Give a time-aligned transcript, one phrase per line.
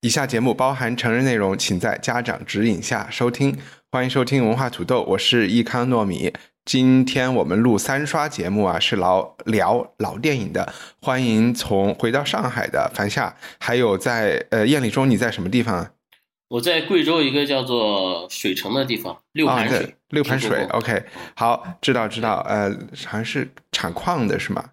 [0.00, 3.58] 以下节目包含成人内容，请在家长指引下收听。
[3.90, 6.32] 欢迎收听文化土豆，我是易康糯米。
[6.64, 10.72] 今天我们录三刷节目啊，是老聊老电影的。
[11.02, 15.90] 欢迎从回到上海的樊夏，还有在呃燕礼中，你在什么地方啊？
[16.50, 19.78] 我在贵州一个叫做水城的地方，六盘水。
[19.78, 21.02] 啊六盘水，OK，
[21.34, 22.70] 好，知道知道，呃，
[23.04, 24.64] 好像是产矿的是吗？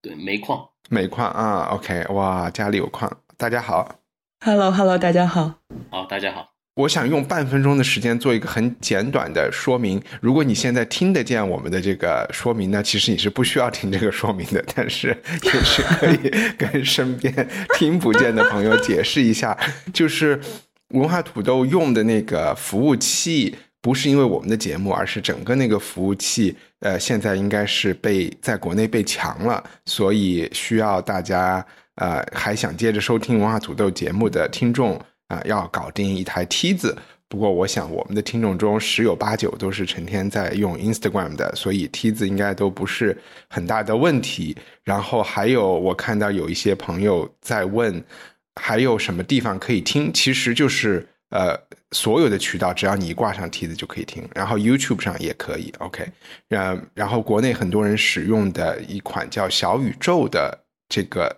[0.00, 0.64] 对，煤矿。
[0.88, 3.10] 煤矿啊，OK，哇，家里有矿。
[3.36, 3.97] 大家好，
[4.40, 5.54] Hello Hello，大家好。
[5.90, 6.52] 好，大家好。
[6.76, 10.00] 我想用半分钟的时间做一个很简短的说明。
[10.20, 15.08] 如果你现在听得见我们的这个说明呢，其实你是不需要听这个说明的，但是
[15.42, 19.58] 也是可以跟身边听不见的朋友解释一下，
[19.92, 20.40] 就是
[20.90, 23.56] 文化土豆用的那个服务器。
[23.80, 31.64] 不是因为我们的节目，而是整个那个服务器，呃，现在应该是被在国内被强了，所以需要大家
[31.98, 36.96] 呃还想接着收听文化土豆节目的听众啊、要搞定一台梯子。
[37.28, 43.14] 不过，我想我们的听众中十有八九都是成天在用 Instagram 的，所以梯子应该都不是
[43.50, 44.56] 很大的问题。
[44.82, 48.02] 然后还有，我看到有一些朋友在问，
[48.58, 50.10] 还有什么地方可以听？
[50.10, 51.54] 其实就是呃，
[51.92, 55.70] 所有的渠道，只要你挂上梯子就可以听，然后 YouTube 上也可以。
[55.80, 56.06] OK，
[56.48, 61.36] 然然后国内很多人使用的一款叫小宇宙的这个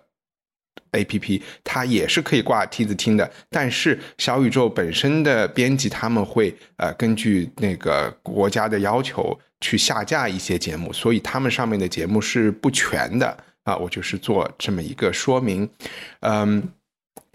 [0.91, 13.75] A P P，它也是可以挂梯子听的，但是小宇宙本身的编辑他们会呃根据那个国家的要求去下架一些节目，所以他们上面的节目是不全的啊。
[13.77, 15.69] 我就是做这么一个说明，
[16.21, 16.69] 嗯。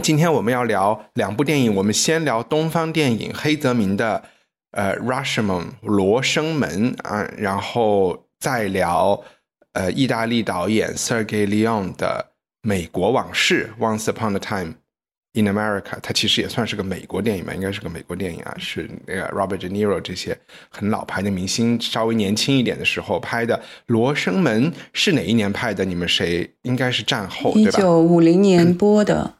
[0.03, 4.23] 今天我们要聊两部电影，我们先聊东方电影黑泽明的
[4.73, 9.25] 呃《Rashomon》罗生门啊，然后再聊
[9.73, 12.27] 呃意大利导演 Sergei Leon 的
[12.67, 14.75] 《美国往事》（Once Upon a Time
[15.35, 20.37] in America），它其实也算是个美国电影吧，应该是个美国电影啊，是那个 Robert De Niro 这些
[20.69, 23.57] 很老牌的明星稍微年轻一点的时候拍的。
[23.87, 25.85] 《罗生门》是哪一年拍的？
[25.85, 27.79] 你们谁应该是战后一对吧？
[27.79, 29.33] 九五零年播的，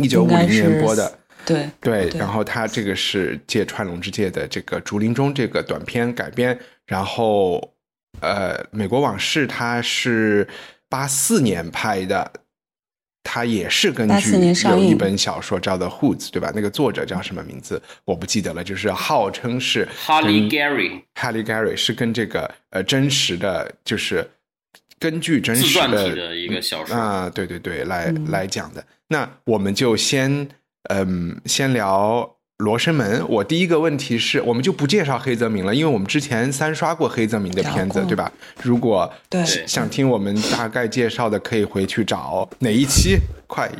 [0.00, 1.18] 一九五零年播的。
[1.44, 7.74] 对对，对然后他这个是借《川龙之介》的这个竹林中这个短片改编，然后
[8.20, 10.48] 呃，《美国往事》它是
[10.88, 12.32] 八四年拍的，
[13.22, 14.32] 它也是根据
[14.68, 16.50] 有一本小说叫做《Hoods》，对吧？
[16.54, 24.28] 那个作者叫什么名字我不记得了，就是号称是哈利跟 Gary Halle Gary 是跟这个呃真实的，就是
[24.98, 26.96] 根据真自传实的体的一个小说。
[26.96, 28.84] 啊，对对对，来、嗯来讲的。
[29.08, 30.48] 那我们就先
[30.90, 32.20] 嗯先聊
[32.62, 33.20] 《罗生门》。
[33.26, 38.30] 我第一个问题是，我们就不介绍黑泽明了，因为我们之前三刷过黑泽明的片子，对吧？
[38.62, 43.70] 如果对想听我们大概介绍的，可以回去找哪一期，快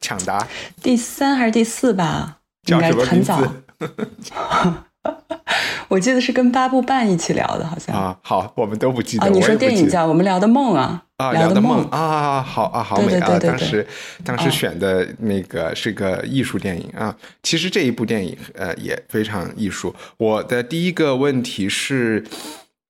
[0.00, 0.46] 抢答，
[0.82, 2.38] 第三还是第四吧？
[2.66, 3.90] 应该叫什么名字很
[4.22, 4.74] 早。
[5.88, 8.18] 我记得是跟八部半一起聊的，好像啊？
[8.22, 9.26] 好，我们都不记得。
[9.26, 13.02] 啊，你说电影叫我们聊的梦啊，啊，聊的梦啊，好啊，好啊！
[13.02, 13.86] 对对对对当时
[14.24, 17.14] 当时啊选的那个是个艺术电影啊。
[17.42, 19.94] 其实这一部电影呃也非常艺术。
[20.16, 22.24] 我的第一个问题是，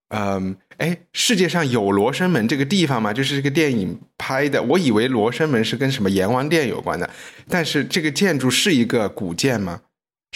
[0.09, 3.13] 嗯，哎，世界上有罗生门这个地方吗？
[3.13, 7.11] 就是这个电影拍的，我以为罗生门是跟什么阎王殿有关的，
[7.51, 9.81] 但是这个建筑是一个古建吗？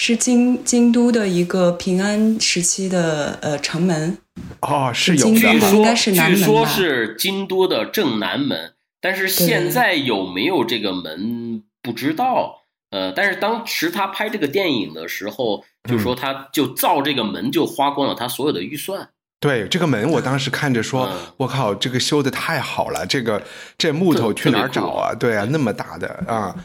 [0.03, 4.17] 是京京都的一个平安时期的呃城门，
[4.63, 12.63] 哦，是有据说是南门据说吧是京都的正南门，但是现在有没有这个门不知道。
[12.93, 19.11] 呃，但是当时他拍这个电影的时候，就说他就造这个门就花光了他所有的预算。
[19.39, 23.43] 对这个门，我当时看着说嗯，我靠，这个修的太好了，这个
[23.77, 25.15] 这木头去哪儿找啊？
[25.15, 26.57] 对啊，那么大的啊，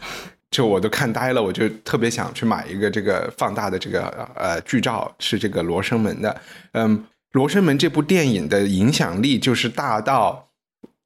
[0.56, 6.42] 就我都看呆了，我就特别想去买一个这个放大的这个呃剧照，是这个罗生门的。
[6.72, 7.04] 嗯，
[7.34, 10.44] 罗生门这部电影的影响力就是大到。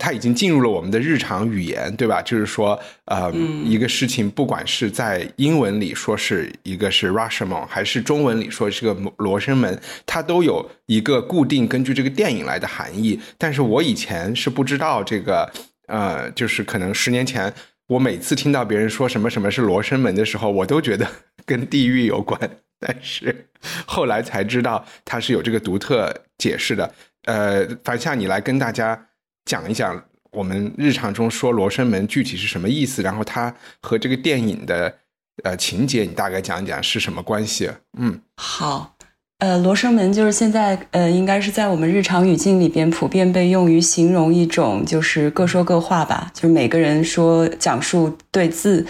[0.01, 2.21] 它已经进入了我们的日常语言，对吧？
[2.21, 13.19] 就是说，呃，嗯一个事情，不管是在英文里说是一个是 Rashomon，还是中文里说是个罗生门，它都有一个固定根据这个电影来的含义。
[13.37, 15.51] 但是我以前是不知道这个，
[15.87, 17.53] 呃，就是可能十年前
[17.89, 21.09] 我每次听到别人说什么什么是罗生门的时候，我都觉得
[21.43, 22.39] 跟地狱有关，
[22.79, 23.49] 但是
[23.87, 26.93] 后来才知道它是有这个独特解释的。
[27.23, 29.07] 呃，樊夏，你来跟大家
[29.43, 34.95] 讲一讲我们日常中说罗生门具体是什么意思，然后它和这个电影的
[35.43, 37.71] 呃情节，你大概讲一讲是什么关系？
[37.97, 38.98] 嗯，好。
[39.39, 48.85] 呃，罗生门就是现在呃，应该是在我们日常语境里边普遍被用于形容一种，就是各说各话吧，就是每个人说讲述对自。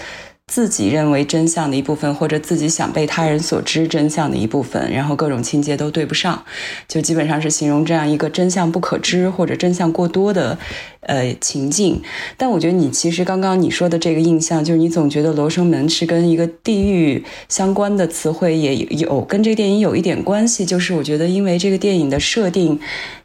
[0.50, 6.44] 自己认为真相的一部分，或者自己想被他人所知真相的一部分，然后各种情节都对不上，
[6.88, 10.58] 就基本上是形容这样一个真相不可知或者真相过多的
[11.02, 12.02] 呃情境。
[12.36, 20.66] 但我觉得你其实刚刚你说的这个印象，就是你总觉得罗生门是跟一个地狱相关的词汇，也有跟这个电影有一点关系。
[20.66, 22.80] 就是我觉得，因为这个电影的设定，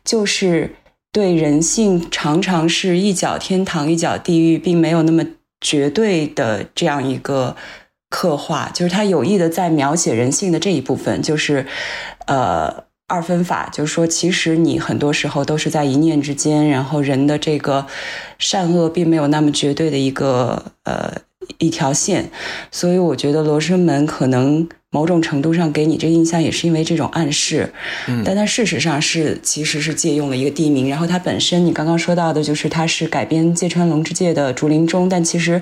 [0.04, 0.74] 就是
[1.10, 5.24] 对人性常常是一脚天堂一脚地狱，并没有那么。
[5.60, 7.56] 绝对的这样一个
[8.10, 11.66] 刻画，就是他有意的在描写人性的这一部分，就是
[12.26, 17.86] 呃二分法，就是说其实你很多时候都是在一念之间，然后人的这个
[18.38, 21.12] 善恶并没有那么绝对的一个呃
[21.58, 22.30] 一条线，
[22.70, 24.68] 所以我觉得罗生门可能。
[24.94, 27.68] 某种程度上给你这印象也是因为这种暗示，
[28.06, 35.60] 嗯，但它事实上是其实是借用了一个地名，然后它本身你刚刚说到的就是它是改编芥川龙之介的竹林中，但其实。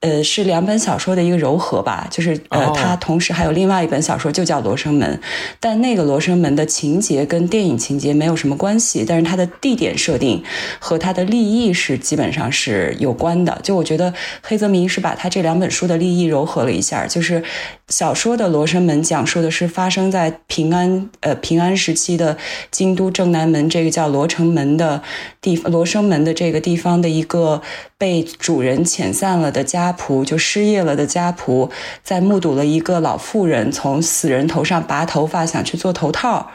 [0.00, 5.16] 呃，是两本小说的一个糅合吧，就是呃，它同时还有另外一本小说，就叫《罗生门》，
[5.58, 10.40] 但那个《罗生门》的情节跟电影情节没有什么关系，但是它的地点设定
[10.78, 13.58] 和它的立意是基本上是有关的。
[13.64, 17.42] 就我觉得黑泽明是把他这两本书的立意糅合了一下，就是
[17.88, 22.36] 小说的《罗生门》讲述的是发生在平安呃平安时期的
[22.70, 25.02] 京都正南门这个叫罗城门的
[25.40, 27.60] 地罗生门的这个地方的一个。
[28.00, 31.70] 被主人遣散了的家家仆，就失业了的家仆，
[32.02, 36.50] 在目睹了一个老妇人从死人头上拔头发，想去做头套，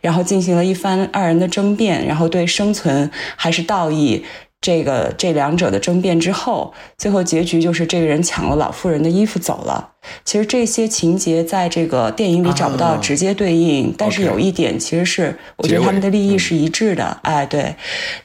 [0.00, 4.24] 然后进行了一番二人的争辩，然后对生存还是道义。
[4.60, 9.92] 这个这两者的争辩之后，最后结局就是这个人抢了老妇人的衣服走了。
[10.24, 17.04] 其实这些情节在这个电影里找不到直接对应，但是有一点其实是我觉得他们的利益是一致的。
[17.22, 17.74] 哎，对。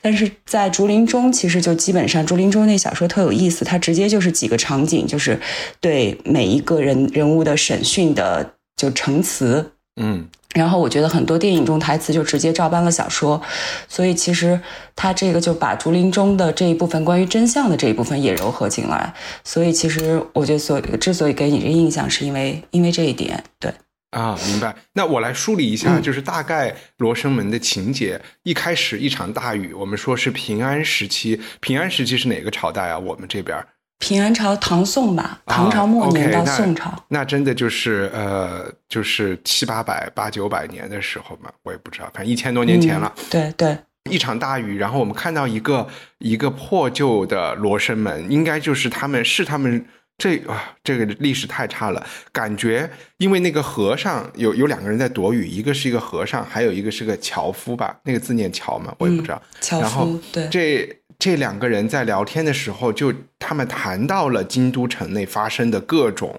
[0.02, 5.40] 但是在竹林中，其实就基本上竹林中那小说特有意思，它直接就是几个场景，就是
[5.80, 9.74] 对每一个人人物的审讯的就陈词。
[10.02, 10.28] 嗯。
[10.54, 13.42] 然后我觉得很多电影中台词就直接照搬了小说，
[13.88, 14.60] 所以其实
[14.96, 19.14] 他这个就把竹林中的这一部分关于真相的这一部分也糅合进来。
[19.44, 23.44] 所以其实我觉得，所之所以给你这印象，是因为因为这一点。
[23.60, 23.74] 对
[24.12, 24.76] 啊，明白。
[24.94, 28.22] 那我来梳理一下，就是大概罗生门的情节。
[28.44, 31.42] 一开始一场大雨，我们说是平安时期。
[31.62, 33.00] 平安时期是哪个朝代啊？
[33.00, 33.58] 我们这边。
[34.00, 43.14] 平安朝唐宋吧，唐朝末年到宋朝，那真的就是呃，就是七八百、八九百年的时候嘛，我也不知道，反正一千多年前了。
[43.30, 43.78] 对对，
[44.10, 45.88] 一场大雨，然后我们看到一个
[46.20, 49.86] 一个破旧的罗生门，应该就是他们是他们
[50.18, 59.42] 这啊，这个历史太差了，感觉因为那个和尚有有两个人在躲雨，一个是一个和尚，还有一个是个樵夫吧，那个字念樵嘛，我也不知道。
[59.62, 61.00] 樵夫对这。
[61.24, 66.38] 这两个人在聊天的时候，就他们谈到了京都城内发生的各种，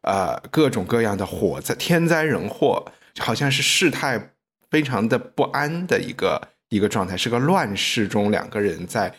[0.00, 2.82] 呃，各种各样的火灾、天灾人祸，
[3.18, 4.30] 好像是事态
[4.70, 9.12] 非常的不安的一个一个状态，是个乱世中两个人在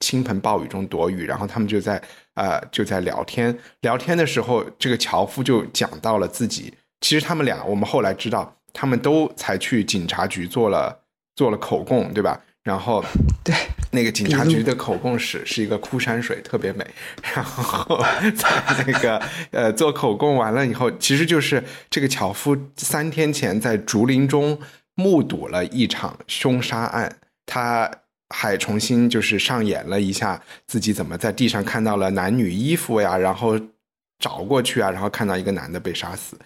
[0.00, 2.02] 倾盆暴雨中躲雨，然后他们就在
[2.34, 3.56] 呃就在聊天。
[3.82, 11.02] 聊天的时候，这个樵夫就讲到了自己，其实他们俩，我们后来知道，他们都才去警察局做了
[11.36, 12.40] 做了口供，对吧？
[12.66, 13.04] 然后，
[13.44, 13.54] 对
[13.92, 16.84] 那个警察局的口供室是一个枯山水，特别美。
[17.32, 18.04] 然后
[18.34, 24.58] 在那个呃做口供完了以后，其实就是这个樵夫三天前在竹林中
[24.96, 27.88] 目睹了一场凶杀案，他
[28.30, 33.56] 还重新就是上演了一下自己怎么在地上看到了男女衣服呀，然后
[34.18, 36.36] 找过去啊，然后看到一个男的被杀死。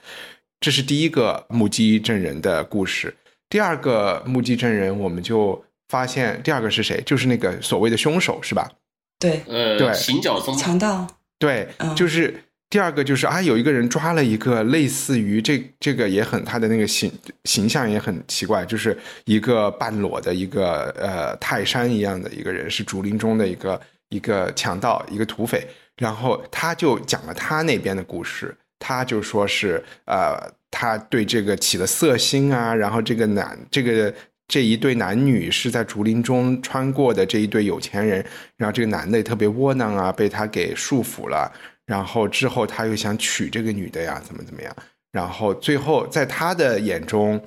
[0.61, 3.17] 这是第一个目击证人的故事。
[3.49, 5.65] 第二个目击证人，我们就。
[5.91, 7.03] 发现第二个是谁？
[7.05, 8.71] 就是那个所谓的凶手，是吧？
[9.19, 11.05] 对，呃，对，行脚松强盗。
[11.37, 17.11] 对，就是第二个就是啊，有一个人抓了一个类似于这这个也很他的那个形
[17.45, 23.81] 形象也很奇怪，就是一个半裸的一个呃泰山一样的一个人，是竹林中的一个
[24.11, 25.67] 一个强盗，一个土匪。
[25.97, 30.39] 然后他就讲了他那边的故事，他就说是呃，
[30.71, 34.15] 他对这个起了色心啊，然后这个男这个。
[34.51, 38.25] 这一对男女是在竹林中穿过的这一对有钱人，
[38.57, 41.51] 然后这个男的也特别窝囊啊，被他给束缚了，
[41.87, 44.75] 然后之后他又想娶这个女的呀，怎么怎么样，
[45.13, 47.41] 然后最后在他的眼中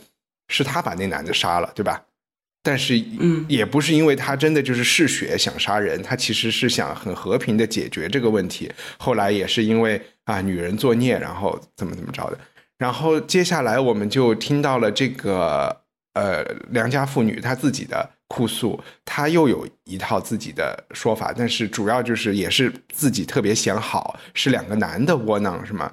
[0.48, 2.02] 是他把那男的杀了，对吧？
[2.66, 8.72] 但是，嗯，也不是因为他真的就是嗜血想杀人，他其实是想很和平的解决这个问题。
[8.98, 12.40] 后来也是因为啊，女人作孽，然后怎么怎么着的。
[12.78, 15.83] 然后接下来我们就听到了这个
[16.13, 25.91] 呃良家妇女她自己的哭诉，她又有一套自己的说法，但是主要就是也是自己特别显好，是两个男的窝囊是吗？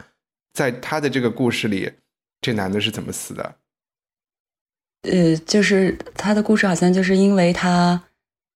[0.52, 1.92] 在他的这个故事里，
[2.40, 3.54] 这男的是怎么死的？
[5.02, 8.02] 呃，就是她的故事好像就是因为她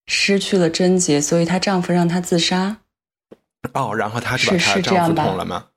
[0.06, 2.78] 失去了贞洁，所以她丈夫让她自杀，
[3.72, 5.68] 哦，然后她是把是她丈夫捅了吗？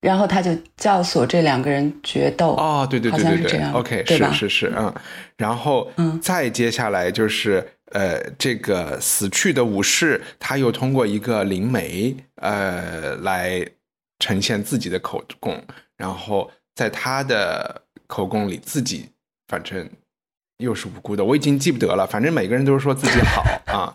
[0.00, 2.52] 然后他就教唆这两个人决斗。
[2.54, 4.94] 哦，对对好对对对像是这样，OK，对是是是，嗯，
[5.36, 13.66] 然后嗯再接下来就是呃，这个死去的武士，他又通过一个灵媒呃来
[14.18, 15.60] 呈现自己的口供，
[15.96, 19.08] 然后在他的口供里，自己
[19.48, 19.88] 反正
[20.58, 23.94] 又是无辜的，我已经记不得了，反正每个人都是说自己好啊。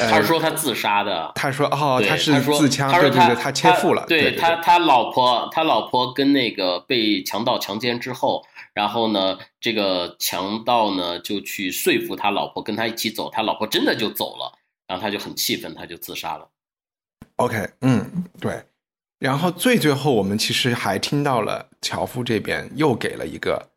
[0.00, 16.48] 呃他是说他自杀的，他说哦，他是说自枪，他说对对对，他切腹了，对对他他老婆他老婆跟那个被强盗强奸之后，然后呢，这个强盗呢就去说服他老婆跟他一起走，他老婆真的就走了，然后他就很气愤，他就自杀了。
[17.36, 18.62] OK，嗯，对。
[19.18, 23.70] 然后最最后，我们其实还听到了樵夫这边又给了一个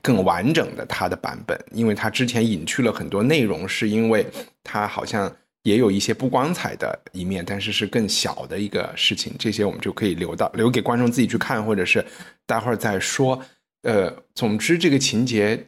[0.00, 4.26] 更完整的他的版本，因为他之前隐去了很多内容，是因为
[4.64, 5.30] 他好像
[5.64, 12.04] 也有一些不光彩的一面，但是是更小的一个事情，这些我们就可以留到留给观众自己去看，或者是
[12.46, 13.40] 待会儿再说。
[13.82, 15.66] 呃，总之这个情节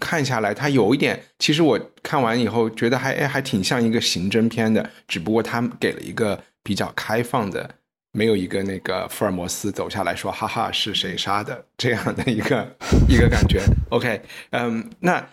[0.00, 7.76] 看下来，它有一点，其实我看完以后觉得还还挺像一个刑侦片的，只不过他给了一个比较开放的，
[8.12, 12.76] 没有一个那个福尔摩斯走下来说哈哈是谁杀的 这样的一个
[13.08, 13.60] 一个感觉。
[13.90, 15.26] OK，嗯，那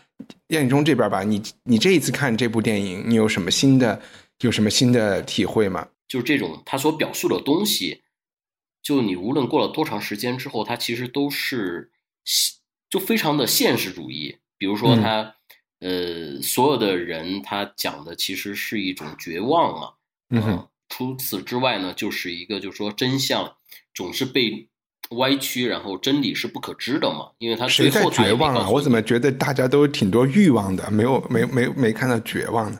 [0.47, 4.01] 燕影中这边吧，你你这一次看这部电影，你有什么新的
[4.39, 5.87] 有什么新的体会吗？
[6.07, 8.01] 就是这种他所表述的东西，
[8.81, 11.91] 就你无论过了多长时间之后，它其实都是
[12.89, 14.37] 就非常的现实主义。
[14.57, 15.35] 比如说他、
[15.79, 19.93] 呃，所有的人他讲的其实是一种绝望啊。
[20.31, 23.55] 嗯哼，除此之外呢，就是一个就是说真相
[23.93, 24.67] 总是被
[25.11, 27.31] 歪曲，然后真理是不可知的嘛。
[27.37, 28.53] 因为他谁在最后他绝望啊？
[28.53, 32.79] 没告诉你我怎么觉得大家都挺多欲望的，没有没没没看到绝望呢。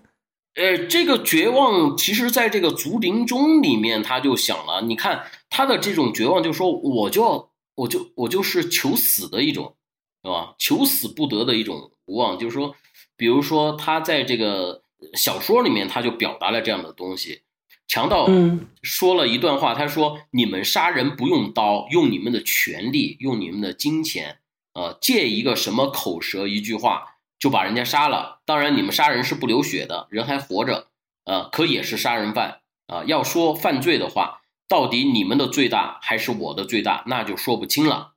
[0.55, 9.75] 呃，这个绝望，其实在这个竹林中里面，他就想了，你看他的这种绝望，就说我就要，我就我就是求死的一种，
[10.21, 10.55] 对吧？
[10.57, 12.75] 求死不得的一种无望，就是说，
[13.15, 17.43] 比如说他在这个小说里面，他就表达了这样的东西。
[17.89, 24.37] 强盗嗯说了一段话，他说：“你们杀人不用刀，用你们的权利，用你们的金钱，
[24.73, 28.41] 呃，借一个什么口舌一句话。”就把人家杀了。
[28.45, 30.87] 当然，你们杀人是不流血的，人还活着，
[31.23, 38.11] 呃，可也是杀人犯啊、要说犯罪的话，到底你们的罪大还是我的罪大，那就说不清了。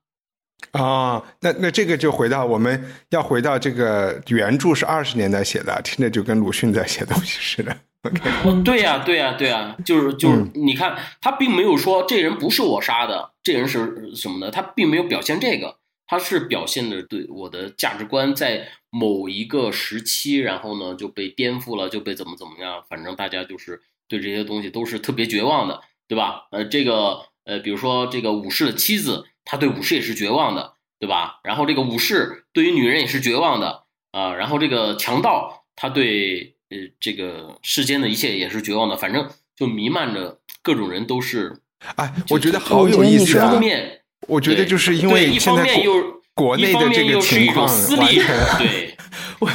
[0.73, 7.77] 哦，那那这个就回到我们要回到这个原著是二十年代写的，听着就跟鲁迅在写东西似的。
[8.65, 26.49] 对呀、对呀、对呀、就是就是，嗯你看他并没有说这人不是我杀的，这人是什么的，他并没有表现这个，他是表现的对我的价值观在某一个时期，然后呢就被颠覆了，就被怎么怎么样，反正大家就是对这些东西都是特别绝望的，对吧？
[26.51, 31.39] 呃，这个呃，比如说这个武士的妻子，他对武士也是绝望的，对吧？
[31.45, 41.61] 然后这个武士对于女人也是绝望的啊、然后这个强盗他对呃这个世间的一切也是绝望的，反正就弥漫着各种人都是
[41.97, 43.61] 哎，我觉得好有意思一啊方！
[43.61, 48.23] 面我觉得就是因为一方面又国内一方的这个面又是一情况种私利，
[48.59, 48.97] 对，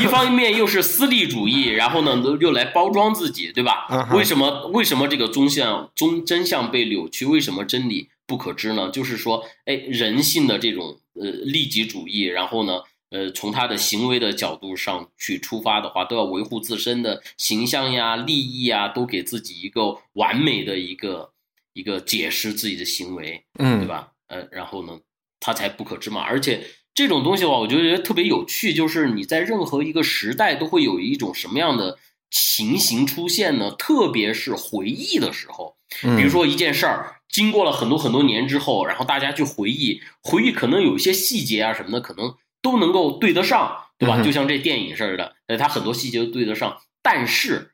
[0.01, 3.87] 一方面又是私利主义，然后呢又来包装自己，对吧？
[3.89, 7.25] 嗯为什么为什么这个真相中真相被扭曲？
[7.25, 8.89] 为什么真理不可知呢？
[8.91, 21.31] 就是说，哎，人性的这种呃利己主义，然后呢，呃，从他的行为的角度上去出发的话，都要维护自身的形象呀、利益啊，都给自己一个完美的一个
[21.73, 23.43] 一个解释自己的行为。
[23.59, 24.11] 嗯对嗯吧？
[24.27, 24.99] 呃，然后呢，
[25.39, 26.21] 他才不可知嘛。
[26.21, 31.97] 而且这种东西的话，我就觉得特别有趣，就是你在任何一个时代都会有一种什么样的
[32.29, 33.71] 情形出现呢？
[33.71, 42.35] 特别是回忆的时候，嗯，比如说一件事儿，经过了很多很多年之后，然后大家去回忆，回忆可能有一些细节啊什么的，可能
[42.67, 44.21] 都能够对得上，对吧？
[44.21, 47.71] 就像这电影似的，呃，它很多细节都对得上，但是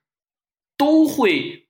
[0.77, 1.67] 都会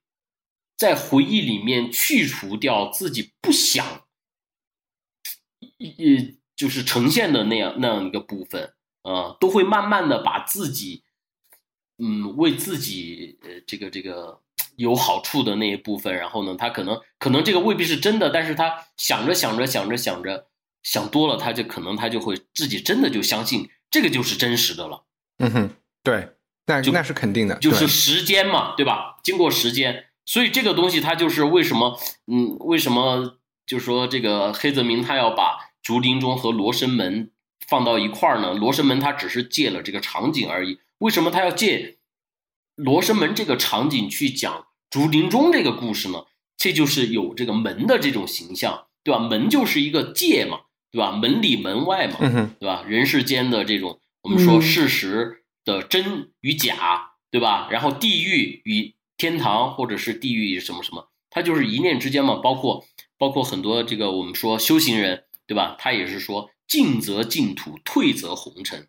[0.76, 4.04] 在回忆里面去除掉自己不想，
[5.78, 11.02] 呃，就是呈现的那样那样一个部分，呃，都会慢慢的把自己，
[11.96, 14.38] 嗯，为自己呃这个这个
[14.76, 20.46] 有好处的那一部分，然后呢，他可能可能这个未必是真的，但是他想着想着想着想着
[20.84, 25.02] 想多了，他就可能他就会自己真的就相信这个就是真实的了。
[25.38, 25.70] 嗯哼，
[26.04, 26.28] 对，
[26.66, 29.18] 那就那是肯定的，就是时间嘛，对吧？
[29.24, 37.32] 经过时间，所以这个东西它就是为什么，嗯，为什么就说这个黑泽明他要把竹林中和罗生门
[37.66, 38.52] 放到一块儿呢？
[38.52, 41.96] 罗生门他只是借了这个场景而已，为什么他要借
[42.76, 46.26] 罗生门这个场景去讲竹林中这个故事呢？
[46.56, 49.18] 这就是有这个门的这种形象，对吧？
[49.18, 50.60] 门就是一个界嘛，
[50.94, 51.10] 对吧？
[51.10, 52.18] 门里门外嘛，
[52.60, 52.84] 对吧？
[52.86, 57.66] 人世间的这种我们说嗯事实的真与假，对吧？
[57.68, 62.36] 然后地狱与天堂，或者是地狱与什么什么，它就是一念之间嘛。
[62.36, 62.84] 包括
[63.18, 65.74] 包括很多这个我们说修行人，对吧？
[65.76, 68.86] 他也是说进则净土，退则红尘，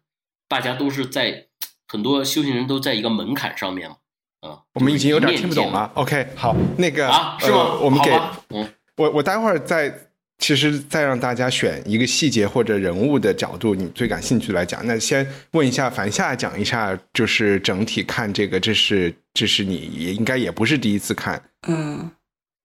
[0.48, 1.48] 大家都是在
[1.88, 3.96] 很多修行人都在一个门槛上面嘛。
[4.42, 5.92] 啊，我们已经有点听不懂了。
[5.96, 7.36] OK，好，那个啊？
[7.40, 7.58] 是吗？
[7.58, 8.12] 呃我们给
[8.50, 8.72] 嗯。
[8.98, 9.90] 我我待会儿再，
[10.38, 14.86] 其实再让大家选一个细节或者人物的角度，你最感兴趣来讲。
[14.86, 22.12] 那先问一下樊夏，讲一下，就是整体看这个，这是这是你也应该也不是第一次看，嗯，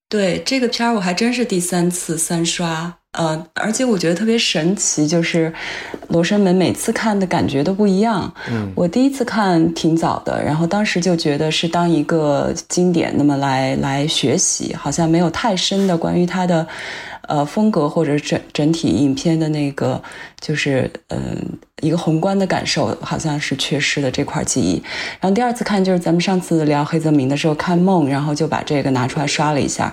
[0.08, 5.50] 对这个片儿我还真是第三次三刷，呃，而且我觉得特别神奇，就是
[6.08, 8.32] 《罗生门》每次看的感觉都不一样。
[8.48, 16.64] 嗯我第一次看挺早的，然后当时就觉得是当一个经典那么来来学习，好像没有太深的关于它的
[17.22, 20.00] 呃风格或者整整体影片的那个
[20.40, 21.18] 就是嗯、
[21.80, 24.80] 一个宏观的感受，好像是缺失的这块记忆。
[25.20, 29.92] 然后第二次看就是咱们上次聊黑泽明的时候看梦，然后就把这个拿出来刷了一下。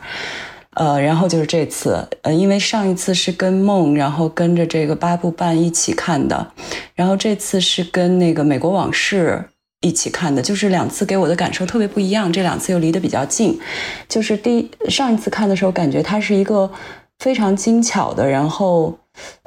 [0.77, 6.51] 呃，然后就是这次，呃，因为上一次是跟梦，然后跟着这个八部半一起看的，
[6.93, 9.43] 然后这次是跟那个美国往事
[9.81, 13.59] 一起看的，就是两次给我的感受特别不一样，这两次又离得比较近。
[14.07, 16.71] 就是第上一次看的时候，感觉它是一个
[17.17, 18.95] 非常精巧的，然后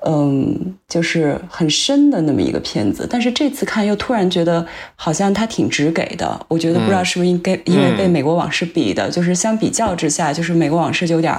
[0.07, 3.07] 嗯，就是很深的那么一个片子。
[3.11, 11.35] 但是这次看又突然觉得好像它挺直给的，我觉得不知道是不是应该因为被美国往事比的，就是相比较之下，就是美国往事就有点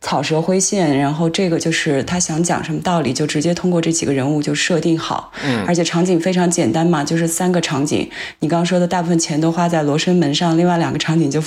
[0.00, 8.08] 草蛇灰线，然后这个就是他想讲什么道理，就直接通过这几个人物就设定好，嗯而且场景非常简单嘛，就是三个场景。
[8.40, 11.42] 你刚刚说的大部分钱都花在罗生门上，另外两个场景就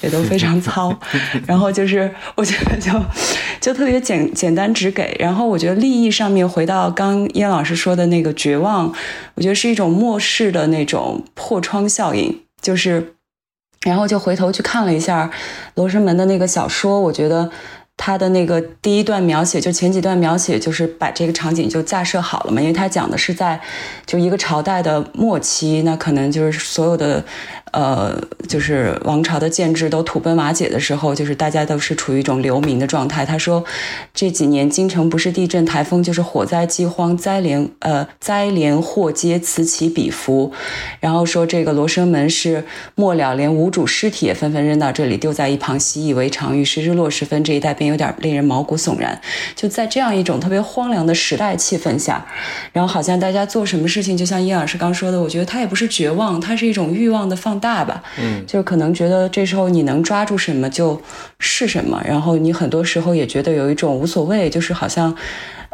[0.00, 0.92] 也都非常糙，
[1.46, 2.90] 然后就是我觉得就
[3.60, 5.16] 就特别简简单直给。
[5.20, 8.92] 然后我觉得利益上面回到刚燕老师说的那个绝望，
[9.34, 13.14] 我觉得是一种末世的那种破窗效应，就是。
[13.86, 15.30] 然后就回头去看了一下
[15.74, 17.50] 罗生门的那个小说，我觉得
[17.96, 23.58] 他的那个第一段描写，就前几段描写，就是把这个场景就架设好了嘛，因为他讲的是在
[24.04, 27.24] 就一个朝代的末期，那可能就是所有的
[27.72, 33.24] 呃，就是王朝的建制都土崩瓦解的时候，就是大家都是处于一种流民的状态。
[33.24, 33.64] 他说
[34.12, 40.52] 这几年京城不是地震、台风，就是火灾、饥荒、灾连呃灾连祸皆此起彼伏。
[41.00, 46.56] 然后说这个罗生门是末了，连无主尸体也纷纷扔到这里，丢在一旁，习以为常。
[46.56, 49.20] 于是日落时分，这一带便有点令人毛骨悚然。
[49.54, 52.26] 就在这样一种特别荒凉的时代气氛下，
[52.72, 58.02] 然后好像大家做什么事情，就像叶老师刚说的，我觉得他也不是绝望，他是一种欲望的放大吧。
[58.18, 61.00] 嗯，就是可能觉得这时候你能抓住什么就
[61.38, 65.14] 是什么，然后你很多时候也觉得有一种无所谓，就是好像。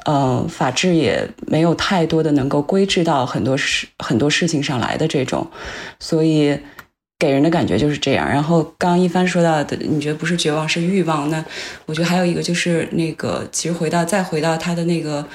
[0.04, 5.44] 呃，法治也没有太多的能够规制到很多事很多事情上来的这种，
[5.98, 6.56] 所以
[7.18, 8.28] 给人的感觉就是这样。
[8.28, 11.44] 然后刚刚一帆说到的，你觉得不是绝望是欲望，那
[11.86, 15.26] 我觉得还有一个就是那个，其实回到再回到他的那个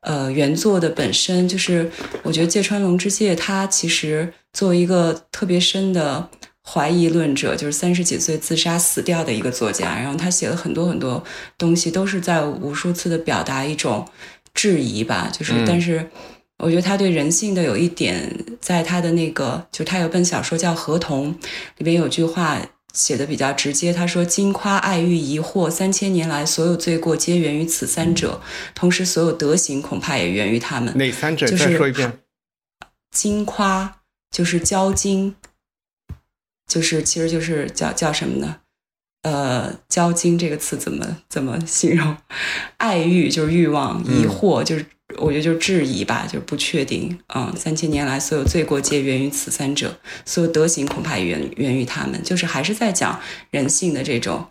[0.00, 1.88] 呃原作的本身，就是
[2.24, 6.28] 我觉得芥川龙之介他其实作为一个特别深的。
[6.68, 11.22] 怀疑论者就是三十几岁自杀死掉的一个作家，然后他写了很多很多
[11.56, 14.04] 东西，都是在无数次的表达一种
[14.52, 15.30] 质疑吧。
[15.32, 16.10] 就是，嗯但是
[16.58, 21.32] 我觉得他对人性的有一点，在他的那个，就是他有本小说叫《合同》，
[21.78, 22.60] 里边有句话
[22.92, 28.40] 写的比较直接，他说：“金夸、爱欲、疑惑，三千年来所有罪过皆源于此三者，
[28.74, 31.46] 同时所有德行恐怕也源于他们。”哪三者？
[31.46, 32.18] 就是再说一遍。
[33.12, 33.98] 金夸
[34.36, 35.34] 就是交金，
[36.68, 38.58] 就是其实就是叫叫什么呢？
[39.22, 42.14] 呃，交金这个词怎么怎么形容？
[42.76, 44.84] 爱欲就是欲望，疑惑就是
[45.16, 47.18] 我觉得就是质疑吧，就是不确定。
[47.34, 53.18] 嗯，三千年来所有罪过皆源于此三者，所有德行恐怕也源源于他们，就是还是在讲
[53.50, 54.46] 人性的这种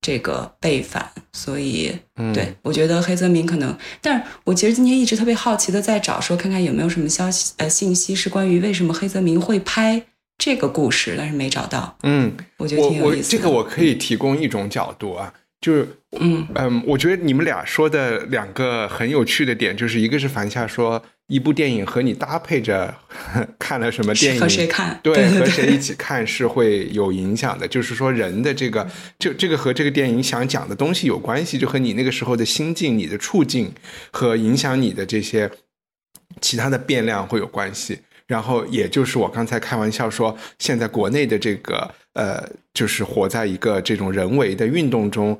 [0.00, 1.10] 这个背反。
[1.32, 1.92] 所以，
[2.34, 10.02] 对我觉得黑泽明可能，但是我其实今天一直特别好奇的在找说，看看有没有什么消息呃信息是关于为什么黑泽明会拍
[10.38, 11.96] 这个故事，但是没找到。
[12.02, 13.38] 嗯，我觉得挺有意思的。
[13.38, 15.32] 这个我可以提供一种角度啊。
[15.60, 15.86] 就是
[16.18, 22.92] 嗯嗯，我觉得你们俩说的两个很有趣的点，就是一个是樊夏说一部电影和你搭配着
[23.56, 27.66] 看了什么电影和谁看，对和谁一起看是会有影响的。
[27.68, 28.86] 就是说人的这个
[29.18, 33.72] 这这个和这个电影想讲的东西有关系，就和你那个时候的心境、你的处境
[34.10, 35.48] 和影响你的这些
[36.40, 38.00] 其他的变量会有关系。
[38.26, 41.94] 然后也就是我刚才开玩笑说，现在国内的这个。
[42.14, 45.38] 呃，就是活在一个这种人为的运动中，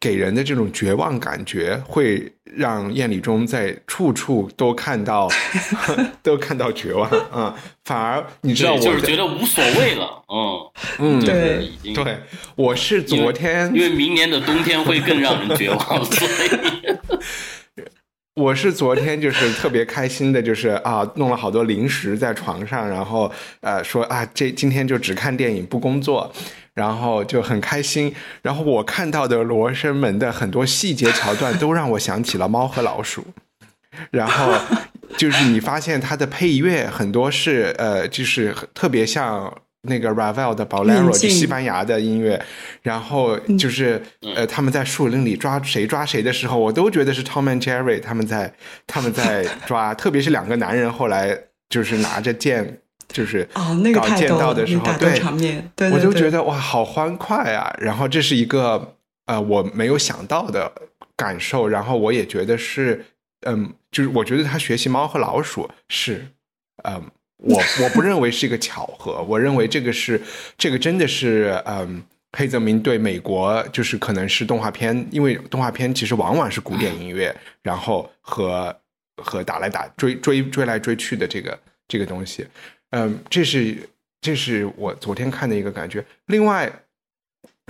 [0.00, 5.28] 给人的这种绝望感觉，会让燕礼中在处处都看到，
[6.22, 7.54] 都看到绝望啊。
[7.84, 10.22] 反而你知道，我就是觉得无所谓了。
[10.28, 10.70] 嗯
[11.20, 12.18] 嗯，对，已经对。
[12.56, 16.94] 我是昨天，因为明年的冬天会更让人绝望，所以。
[18.36, 26.32] 我是昨天就是特别开心的，就是啊，弄了好多零食在床上，然后呃说啊，这今天就只看电影不工作，
[26.74, 28.14] 然后就很开心。
[28.42, 33.22] 然后我看到的《罗生门》的很多细节桥段，都让我想起了《猫和老鼠》。
[34.10, 34.52] 然后
[35.16, 39.52] 就是你发现它的配乐很多是呃，就是特别像。
[39.86, 42.42] 那个 Ravel 的 Bolero 就西班牙的音乐，
[42.80, 44.02] 然后就是
[44.34, 48.50] 呃，他们在树林里抓谁抓谁的时候，我都觉得是 Tom and Jerry 他们在
[48.86, 57.74] 他们在抓，特别是两个男人后来就是拿着剑，就是哦那个搞剑道的时候，对场面，对我就觉得哇，好欢快啊！
[57.78, 60.70] 然后这是一个呃我没有想到的
[61.16, 63.04] 感受，然后我也觉得是
[63.46, 66.28] 嗯，就是我觉得他学习猫和老鼠是
[66.84, 67.10] 嗯。
[67.38, 70.18] 我我不认为是一个巧合，我认为这个是
[70.56, 78.74] 这个真的是嗯，黑泽明对美国就是可能是动画片，因为动画片其实往往是古典音乐，然后和
[79.22, 82.46] 和打来打追追追来追去的这个这个东西，
[82.94, 83.88] 嗯，这是
[84.20, 86.72] 这是我昨天看的一个感觉，另外。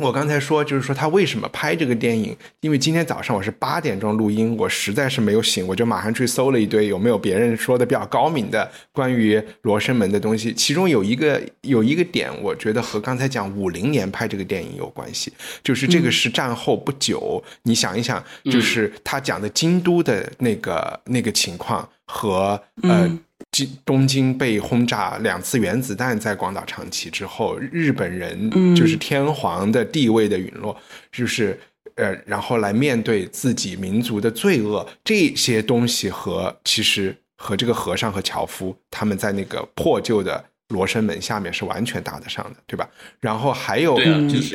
[0.03, 2.37] 我刚才说，就是说他为什么拍这个电影？
[2.63, 10.53] 因为今天早上我是八点钟录音，我实在是没有醒，我就马上去搜了一堆有没有别人说的比较高明的关于《罗生门》的东西。
[10.53, 15.33] 其中有一个有一个点，我觉得和刚才讲五零年拍这个电影有关系，
[15.63, 17.41] 就是这个是战后不久。
[17.63, 23.09] 你想一想，就是他讲的京都的那个那个情况和呃。
[23.51, 30.77] 京东京被轰炸两次原子弹在广岛长崎之后，日本人就是天皇的地位的陨落，
[31.13, 31.59] 就是
[31.97, 42.89] 呃，然后来面对自己民族的罪恶，这些东西和其实和这个和尚和樵夫他们在那个破旧的罗生门下面是完全搭得上的，对吧？
[43.21, 43.97] 然后还有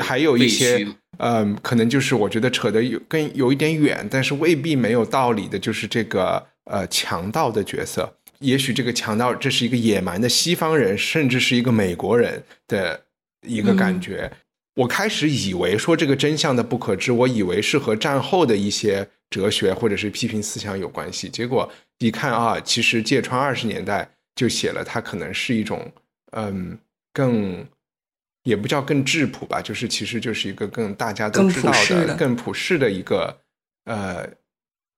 [0.02, 0.86] 还有一些
[1.20, 8.13] 嗯，可能就是我觉得扯得有更有一点远，但是未必没有道理的，就是这个呃强盗的角色。
[8.39, 13.04] 也许这个强盗这是一个野蛮的西方人，甚至是一个美国人的
[13.41, 14.32] 一个感觉。
[14.75, 21.28] 我开始以为说这个真相的不可知，我以为是和战后的一些哲学或者是批评思想有关系。
[21.28, 25.91] 结果一看啊，其实芥川二十年代就写了，它可能是一种
[26.32, 26.78] 嗯，
[27.12, 27.67] 更
[28.43, 33.38] 也不叫更质朴吧，就是其实就是一个更大家都知道的、更普世的一个
[33.84, 34.25] 呃。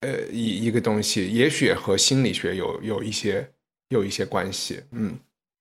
[0.02, 3.48] 呃，一一个东西，也许和心理学有有一些
[3.90, 5.18] 有一些关系，嗯，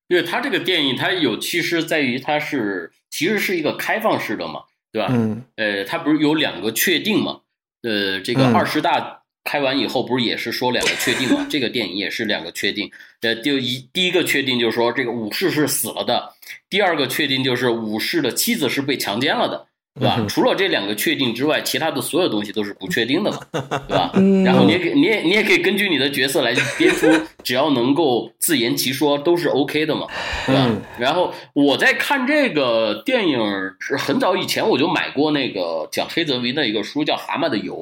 [0.09, 5.09] 因为它这个电影它有其实在于它是其实是一个开放式的嘛，对吧？
[5.11, 7.41] 嗯，呃，它不是有两个确定嘛？
[7.83, 11.47] 呃，这个二十大开完以后，不是也是说两个确定嘛？
[11.51, 16.35] 这个电影也是两个确定，呃，就一第一个确定就是说这个武士是死了的，
[16.71, 19.67] 第二个确定就是武士的妻子是被强奸了的。
[19.99, 20.25] 对吧？
[20.29, 23.39] 除了这两个确定之外，其他的所有东西都是不确定的嘛，
[23.89, 24.13] 对吧？
[24.45, 27.07] 然后你也可你也你也可以根据你的角色来编出，
[27.43, 30.07] 只要能够自圆其说都是 OK 的嘛，
[30.47, 30.71] 对吧？
[30.99, 33.41] 然后我在看这个电影
[33.81, 37.75] 是很早以前我就买过那个讲黑泽明的一个书，叫《蛤蟆的油》，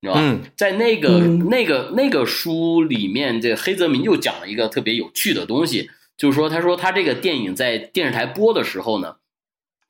[0.00, 0.38] 你知道吧？
[0.56, 1.18] 在那个
[1.50, 9.16] 那个那个书里面，这黑泽明就讲了一个特别有趣的东西，就是说，他说他这个电影在电视台播的时候呢。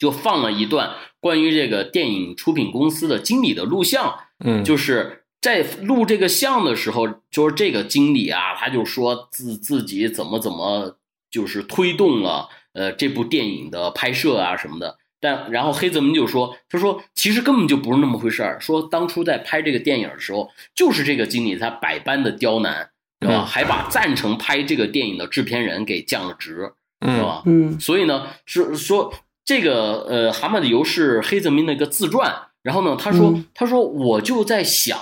[0.00, 10.96] 就放了一段关于这个电影出品公司的经理的录像，嗯，就是在录这个像的时候，就是这个经理啊，他就说自自己怎么怎么
[11.30, 23.44] 就是推动了呃这部电影的拍摄啊什么的，但然后黑泽明就说，他说其实根本就不是那么回事儿，说当初在拍这个电影的时候，就是这个经理他百般的刁难，对吧？
[23.44, 27.42] 还把赞成拍这个电影的制片人给降了职，是吧？
[27.46, 29.12] 嗯所以呢，是说
[29.48, 32.30] 这个呃，《蛤蟆的游》是黑泽明的一个自传。
[32.62, 34.98] 然后呢，他说，嗯他说我就在想，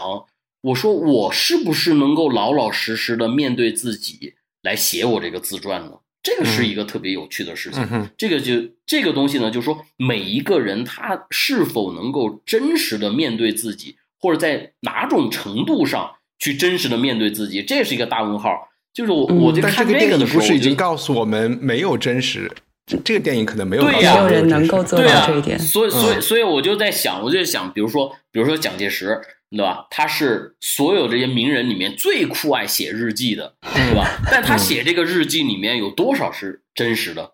[0.60, 5.94] 我说我是不是能够老老实实的面对自己来写我这个自传呢？
[6.22, 7.84] 这个是一个特别有趣的事情。
[7.90, 8.52] 嗯这个就
[8.86, 18.68] 这个东西呢，就是说每一个人他是否能够真实的面对自己，或者在哪种程度上去真实的面对自己，这是一个大问号。
[18.94, 22.48] 就是我、嗯我在看这个的时候，不是已经告诉我们没有真实？
[22.86, 25.58] 这这个电影可能没有对呀没有人能够做到这一点。
[25.58, 29.20] 所以，所以，嗯所以我就在想，我就在想，比如说，比如说蒋介石，
[29.50, 29.86] 对吧？
[29.90, 34.06] 他是所有这些名人里面最酷爱写日记的，对吧？
[34.30, 37.32] 但他写这个日记里面有多少是真实的，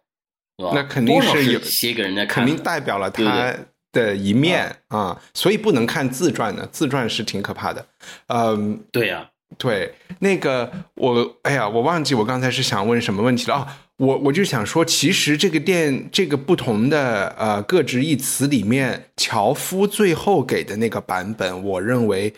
[0.57, 0.73] 对吧？
[0.75, 3.55] 那肯定是写给人家看，肯定代表了他
[3.93, 7.85] 的一面啊，所以不能看自传的，自传是挺可怕的。
[8.29, 13.79] 嗯，对呀、对，那个我，哎呀，我忘记我刚才是想问什么问题了啊。
[14.03, 22.35] 我我就想说，其实这个电这个不同的呃各执一词里面，樵夫最后给的那个版本，我认为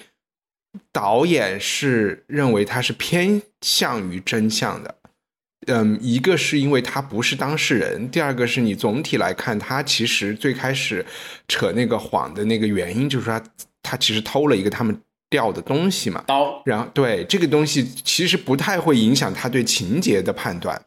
[0.93, 4.95] 导演是认为他是偏向于真相的。
[5.69, 11.03] 嗯，一个是因为他不是当事人，第二个是你总体来看，他其实最开始
[11.49, 13.47] 扯那个谎的那个原因，就是说他
[13.83, 14.95] 他其实偷了一个他们
[15.31, 16.23] 掉的东西嘛。
[16.27, 20.79] 刀然后对这个东西其实不太会影响他对情节的判断，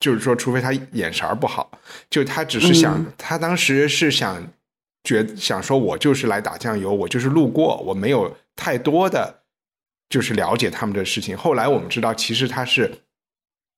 [0.00, 1.70] 就是说，除非他眼神儿不好，
[2.10, 4.44] 就他只是想，嗯他当时是想
[5.04, 9.42] 觉想说，我就是来打酱油，我就是路过，我没有太多的
[10.08, 11.36] 就是了解他们的事情。
[11.36, 12.90] 后来我们知道，其实他是。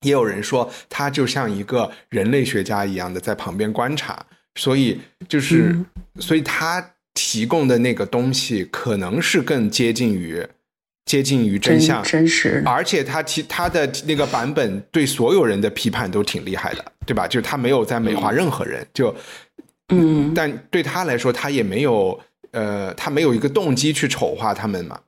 [0.05, 5.87] 也有人说，他就像一个人类学家一样的在旁边观察，所以就是，嗯
[6.19, 10.45] 所以他提供的那个东西可能是更接近于
[11.05, 17.27] 接近于真真相，真实，而且他其他的那个版本对所有人的批判都挺厉害的，对吧？
[17.27, 19.15] 就是他没有在美化任何人，就
[19.89, 20.33] 嗯。
[20.35, 22.19] 但对他来说，他也没有
[22.53, 25.01] 呃，他没有一个动机去丑化他们嘛，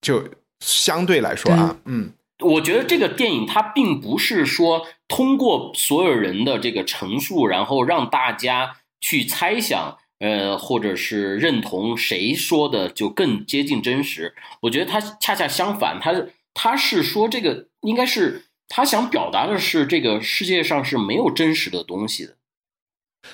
[0.00, 0.22] 就
[0.60, 2.12] 相对来说啊，嗯。
[2.38, 14.32] 我觉得这个电影它并不是说通过所有人的这个陈述，然后让大家去猜想，呃，或者是认同谁说的就更接近真实。
[14.60, 16.14] 我觉得他恰恰相反，他
[16.54, 22.36] 他是说这个应该是他想表达的是这个世界上是没有真实的东西的。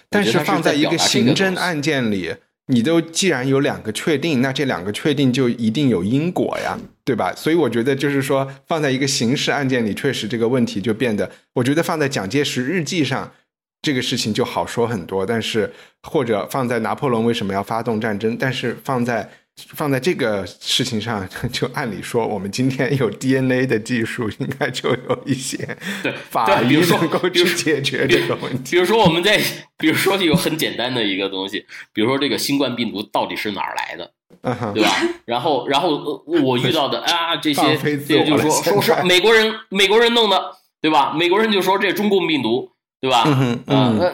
[0.08, 2.36] 但是放在一个刑侦案件里，
[2.68, 7.34] 你都既然有两个确定，那这两个确定就一定有因果呀，对吧？
[7.34, 13.32] 所以我觉得就是说，放在一个刑事案件里，确实这个问题就变得，我觉得放在蒋介石日记上，
[13.82, 15.24] 这个事情就好说很多。
[15.24, 19.30] 但是或者放在拿破仑为什么要发动战争，但是放在
[19.74, 28.72] 放在这个事情上， 就按理说，我们今天有 DNA 的技术，应该就有一些对 法律能够去解决这个问题。
[28.72, 29.40] 比如说我们在，
[29.76, 34.12] 比如说有很简单的一个东西，比如说这个新冠病毒到底是哪儿来的？
[34.42, 34.90] 嗯对吧？
[35.24, 41.12] 然后，然后呃我遇到的啊， 这些就是说说是美国人美国人弄的，对吧？
[41.18, 43.24] 美国人就说这中共病毒，对吧？
[43.26, 44.06] 嗯嗯，那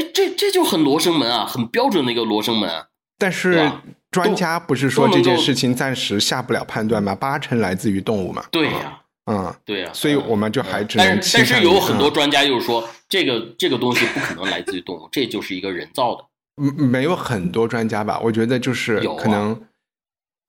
[0.00, 2.86] 哎，这这就很罗生门啊，很标准的一个罗生门啊。
[3.18, 3.70] 但是
[4.10, 7.14] 专家不是说这件事情暂时下不了判断吗？
[7.14, 8.44] 八成来自于动物嘛。
[8.50, 16.24] 对呀、嗯，对呀、所以我们就还只能但是有很多嗯专家就是说，这个这个东西不可能来自于动物，这就是一个人造的。
[16.60, 18.20] 嗯没有很多专家吧？
[18.22, 19.58] 我觉得就是可能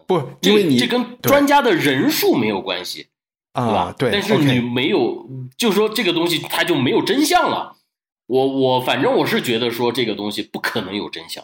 [0.07, 3.07] 不，因为你这跟专家的人数没有关系，
[3.53, 3.93] 啊？
[3.97, 7.77] 对，但是你没有，就说这个东西它就没有真相了。
[8.25, 11.43] 我我反正我是觉得说这个东西不可能有真相，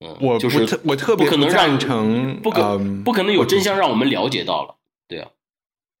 [0.00, 4.76] 嗯，我就是我特别不可能让赞成不可、嗯不可能有真相让我们了解到了，
[5.08, 5.30] 对啊，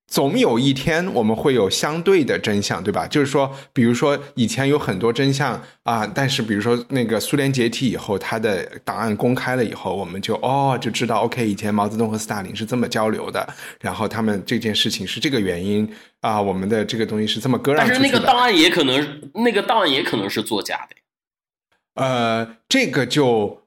[0.08, 3.06] 总有一天我们会有相对的真相，对吧？
[3.08, 18.00] 就是说，比如说以前有很多真相啊，但是比如说那个苏联解体以后，它的档案公开了以后，我们就哦就知道，OK，以前毛泽东和斯大林是这么交流的，然后他们这件事情是这个原因啊，我们的这个东西是这么割让但是。
[18.00, 20.96] 那个档案也可能那个档案也可能是作假的，
[22.00, 23.62] 呃，这个就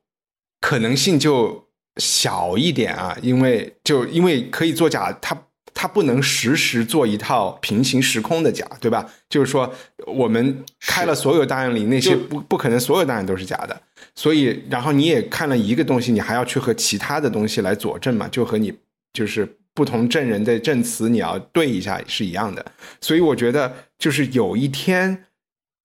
[0.61, 5.37] 可能性就小一点啊，因为就因为可以作假，它
[5.79, 9.09] 它不能实时做一套平行时空的假，对吧？
[9.29, 9.73] 就是说，
[10.07, 13.81] 我们开了所有档案里那些不不可能所有档案都是假的，
[14.13, 18.77] 所以然后你也看了一个东西，你还要去和其他的东西来佐证嘛，就和你
[19.13, 22.65] 就是不同证人的证词你要对一下是一样的，
[22.99, 25.23] 所以我觉得就是有一天。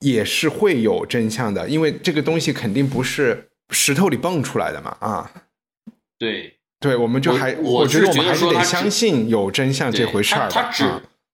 [0.00, 5.30] 也是会有真相的，因为这个东西肯定不是石头里蹦出来的嘛，啊，
[6.18, 6.53] 对，
[6.84, 10.84] 对，我们就还我觉得我们还是得相信有真相这回事儿他只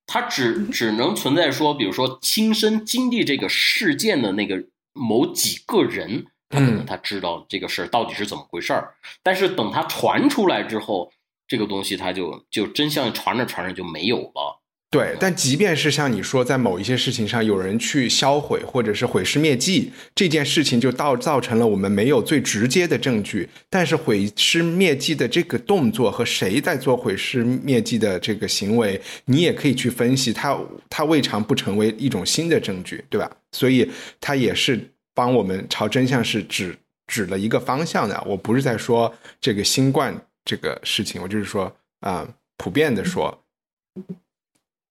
[0.07, 8.95] 他只只能存在说，比如说亲身经历这个事件的那个某几个人，他可能他知道这个事儿到底是怎么回事儿。
[9.25, 11.13] 但是等他传出来之后，
[11.49, 14.60] 这个东西他就就真相传着传着就没有了。
[14.93, 23.49] 对，但即便是像你说，在某一些事情上有人去销毁或者是毁尸灭迹，这件事情就到造成了我们没有最直接的证据。
[23.69, 33.31] 但是毁尸灭迹的这个动作和谁在做毁尸灭迹的这个行为，你也可以去分析，它它未尝不成为一种新的证据，对吧？
[33.53, 33.89] 所以
[34.21, 36.77] 它也是帮我们朝真相是指
[37.07, 38.21] 指了一个方向的。
[38.27, 40.13] 我不是在说这个新冠
[40.45, 43.41] 这个事情，我就是说啊，普遍的说。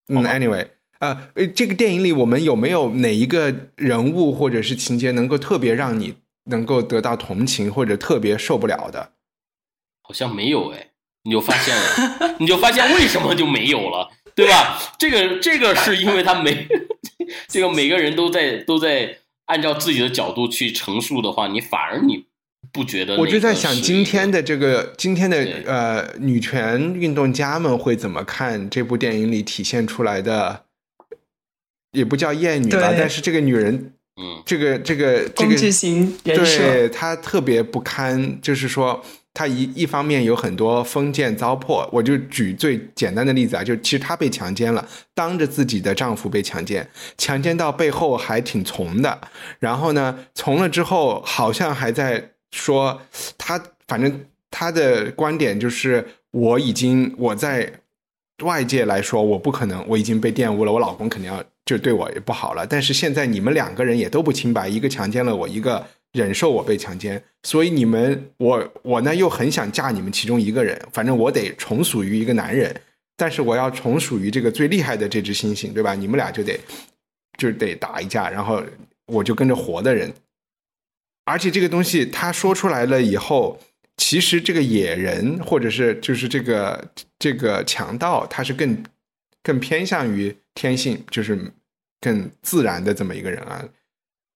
[0.10, 0.68] 嗯，anyway，
[1.00, 6.16] 呃，这个电影里我们有没有哪一个人物或者是情节能够特别让你
[6.46, 9.12] 能够得到同情或者特别受不了的？
[10.02, 10.92] 好像没有哎，
[11.24, 14.80] 你就发现了， 你就发现为什么就没有了，对吧？
[14.98, 16.66] 这个这个是因为他没
[17.50, 19.18] 这个每个人都在都在
[19.48, 22.27] 按照自己的角度去陈述的话，你反而你。
[22.78, 23.18] 不觉得？
[23.18, 30.64] 我就在想，今天的这个今天的呃女权运动家们会怎么看这部电影里体现出来的？
[31.94, 38.40] 也不叫厌女吧，但是这个女人，嗯，这个这个这个型人设，对她特别不堪。
[38.40, 41.90] 就是说，她一一方面有很多封建糟粕。
[41.92, 46.88] 我就举最简单的例子啊，就其实她被强奸了，当着自己的丈夫被强奸，
[47.18, 49.20] 强奸到背后还挺从的。
[49.60, 52.32] 然后呢，从了之后好像还在。
[52.58, 53.00] 说
[53.38, 57.72] 他反正他的观点就是，我已经我在
[58.44, 62.66] 外界来说我不可能，我已经被玷污了，我老公肯定要就对我也不好了。
[62.68, 72.76] 但是现在你们两个人也都不清白，一个强奸了我，一个忍受我被强奸，所以你们我我呢又很想嫁你们其中一个人，反正我得从属于一个男人，
[73.16, 75.96] 但是我要从属于这个最厉害的这只猩猩，对吧？
[75.96, 76.60] 你们俩就得
[77.38, 78.62] 就得打一架，然后
[79.08, 80.14] 我就跟着活的人。
[81.28, 83.60] 而且这个东西他说出来了以后，
[83.98, 88.82] 其实这个野人或者是就是这个这个强盗，他是更
[89.44, 91.52] 更偏向于天性，就是
[92.00, 93.62] 更自然的这么一个人啊。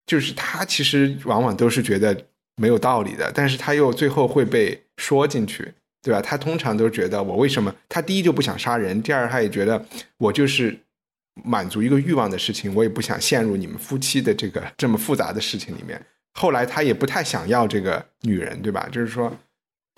[0.05, 2.25] 就是他其实往往都是觉得
[2.57, 6.19] 没有道理的，但是他又最后会被说进去，对吧？
[6.19, 7.73] 他通常都觉得我为什么？
[7.87, 9.85] 他第一就不想杀人，第二他也觉得
[10.17, 10.77] 我就是
[11.45, 16.03] 满足一个欲望的事情，我也不想陷入你们夫妻的这个这么复杂的事情里面。
[16.33, 18.87] 后来他也不太想要这个女人，对吧？
[18.91, 19.33] 就是说，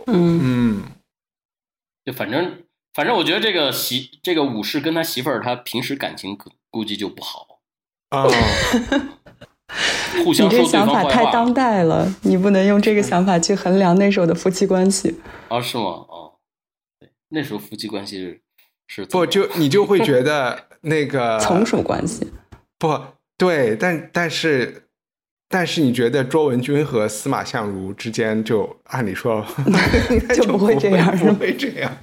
[0.08, 0.84] 嗯嗯，
[2.04, 6.38] 就反正反正，我觉得这个媳这个武士跟他媳妇儿，他平时感情
[6.72, 7.60] 估计就不好
[8.10, 8.26] 啊。
[10.24, 15.20] 互相你这想法太当代了，你不能用这个想法去衡量那时候的夫妻关系
[15.50, 15.62] 啊？
[15.62, 15.84] 是吗？
[15.84, 16.34] 哦，
[17.00, 18.42] 对，那时候夫妻关系是
[18.88, 22.32] 是不就你就会觉得那个 从属关系
[22.80, 23.00] 不
[23.38, 24.83] 对，但但是。
[25.54, 29.46] 但是你觉得卓文君和司马相如之间就按理说
[30.34, 31.96] 就不会这样， 不会这样。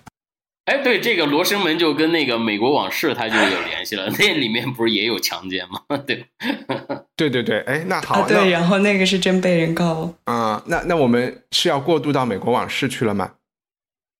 [0.66, 5.80] 哎，对，这个罗生门就跟那个美国往事它就有联系了， 那里面不是也有强奸吗？
[6.06, 6.24] 对，
[7.16, 10.62] 对对对，哎，那好，对，然后那个是真被人告啊。
[10.66, 13.32] 那那我们是要过渡到美国往事去了吗？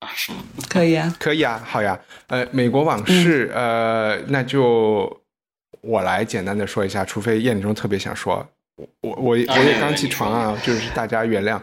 [0.01, 0.39] 啊，是吗？
[0.69, 1.97] 可以啊，可以啊，好呀。
[2.27, 5.23] 呃，美国往事，呃，那就
[5.83, 8.45] 我来简单的说一下，除非叶立中特别想说。
[9.03, 11.61] 我我我也刚起床啊，就是大家原谅。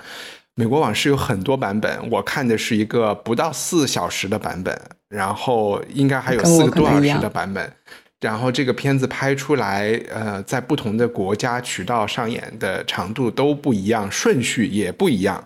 [0.59, 4.75] 美国往事有很多版本，我看的是一个不到四小时的版本，
[5.07, 7.71] 然后应该还有四个多小时的版本。
[8.19, 15.43] 然后这个片子拍出来，呃，在不同的国家渠道上演的长度都不一样，顺序也不一样。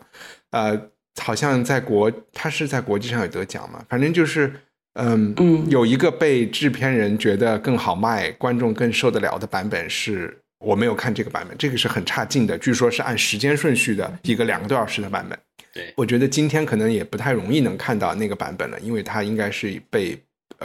[0.52, 0.82] 呃，
[1.22, 3.84] 好像在国，他是在国际上有得奖嘛？
[3.90, 4.54] 反正就是，
[4.94, 10.41] 嗯嗯，有一个被制片人觉得更好卖，观众更受得了的版本是。
[10.62, 15.38] 我没有看这个版本，这个是很差劲的，据说是按时间顺序的一个两个多小时的版本。
[15.74, 20.18] 对，我觉得今天可能也不太容易能看到那个版本了，因为它应该是被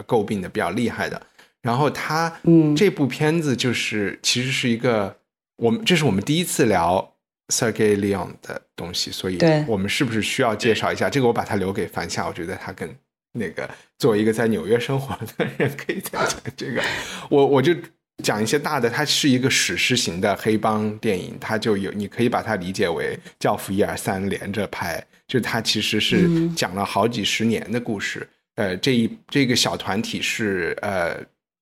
[0.06, 1.20] 诟病的比较厉害的。
[1.62, 5.16] 然后它，嗯，这部片子就是其实是一个，
[5.56, 7.14] 我们这是我们第一次聊
[7.48, 11.08] Sergey Leon 的东西，所以我们是不是需要介绍一下？
[11.08, 12.94] 这个我把它留给樊夏，我觉得他跟
[13.32, 13.68] 那个
[13.98, 16.82] 作为一个在纽约生活的人可以再讲这个，
[17.30, 17.74] 我我就。
[18.22, 28.26] 讲一些大的，它是一个史诗型的黑帮电影，它就有你可以把它理解为《教父》一二三连着拍，就它其实是讲了好几十年的故事。
[28.54, 31.14] 呃，这一这个小团体是呃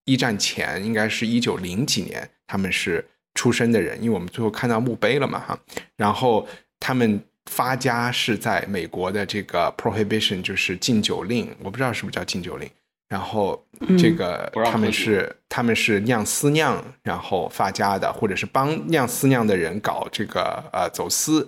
[0.05, 5.59] 一战前，应该是一九零几年他们是出生的人，因为我们最后看到墓碑了嘛哈。
[5.97, 6.47] 然后
[6.79, 12.71] 他们发家是在美国的这个 prohibition，就是禁酒令，我不知道是不是叫禁酒令。
[13.15, 13.65] 然后
[13.97, 21.47] 这个他们是他们是酿私酿，然后发家的，或者是帮酿私酿的人搞这个呃走私，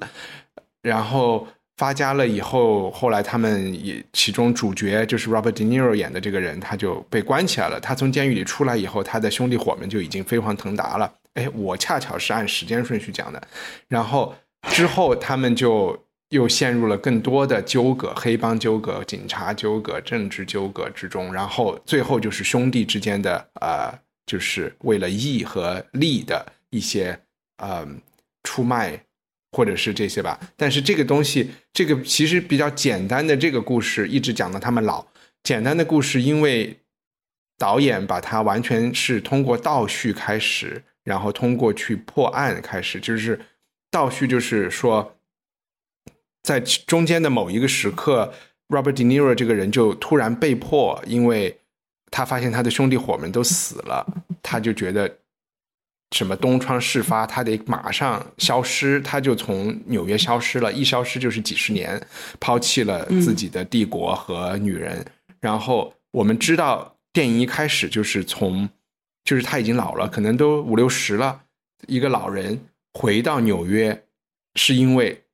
[0.81, 1.45] 然后
[1.77, 7.81] 发家了以后，后来他们也其中主角就是 Robert De Niro 演的这个人，他就被关起来了。
[7.81, 11.13] 他从监狱里出来以后，他的兄弟伙们就已经飞黄腾达了。
[11.35, 13.43] 哎，我恰巧是按时间顺序讲的，
[13.89, 14.33] 然后
[14.69, 16.01] 之后他们就。
[16.31, 23.97] 又陷入了更多的纠葛，黑帮纠葛、警察纠葛、政治纠葛之中，然后最后就是兄弟之间的呃，
[24.27, 27.17] 就是为了义和利的一些
[27.59, 27.87] 呃
[28.43, 29.01] 出卖，
[29.53, 30.41] 或者是这些吧。
[30.57, 35.07] 但是这个东西，这个其实比较简单的这个故事，一直讲到他们老。
[35.45, 36.77] 简单的故事，因为
[37.57, 43.41] 导演把它完全是通过倒叙开始，然后通过去破案开始，就是
[43.93, 45.13] 倒叙，就是说。
[46.47, 48.33] 在中间的某一个时刻
[48.69, 51.59] ，Robert De Niro 这个人就突然被迫，因为
[52.13, 54.07] 他发现他的兄弟伙们都死了，
[54.45, 55.13] 他就觉得
[56.13, 62.01] 什么东窗事发，他得马上消失，他就从纽约消失了，一消失就是几十年，
[62.39, 65.05] 抛弃了自己的帝国和女人。
[65.41, 68.69] 然后我们知道，电影一开始就是从，
[69.25, 71.43] 就是他已经老了，可能都五六十了，
[71.89, 72.61] 一个老人
[72.93, 74.05] 回到纽约，
[74.55, 75.25] 是因为。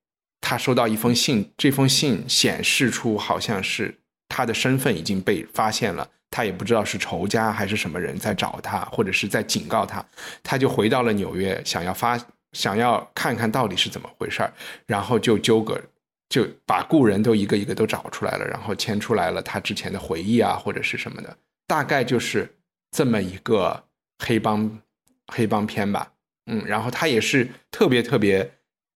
[0.52, 3.94] 他收到一封信，这封信显示出好像是
[4.28, 10.04] 他的身份已经被发现了，他也不知道是仇家还是什么人在找他，或者是在警告他，
[10.42, 12.20] 他就回到了纽约，想要发，
[12.52, 14.52] 想要看看到底是怎么回事儿，
[14.84, 15.80] 然后就纠葛，
[16.28, 21.34] 就把故人都一个一个都找出来了，然后牵出来了他之前的回忆啊，或者是什么的，
[21.66, 22.54] 大概就是
[22.90, 23.82] 这么一个
[24.18, 24.78] 黑帮
[25.28, 26.12] 黑帮片吧，
[26.44, 28.52] 嗯，然后他也是特别特别。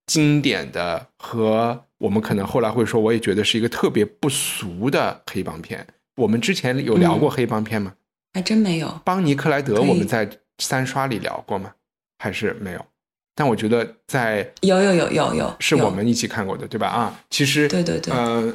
[0.07, 5.87] 经典的和我们可能后来会说，我也觉得是一个特别不俗的黑帮片。
[6.17, 7.95] 我们之前有聊过黑帮片吗？
[8.35, 9.01] 还真没有。
[9.05, 10.29] 邦尼克莱德，我们在
[10.59, 11.73] 三刷里聊过吗？
[12.19, 12.87] 还是没有？
[13.35, 16.87] 但我觉得在有有有有有，是我们一起看过的，对吧？
[16.89, 18.55] 啊，其实对对对，呃，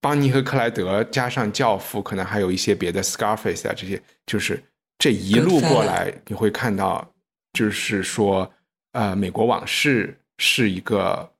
[0.00, 4.60] 邦尼和克莱德加上教父，可能还有一些别的 Scarface 啊，这些就是
[4.98, 7.08] 这一路过来，你会看到，
[7.52, 8.50] 就是说，
[8.92, 10.18] 呃，美国往事。
[10.38, 11.30] 是一个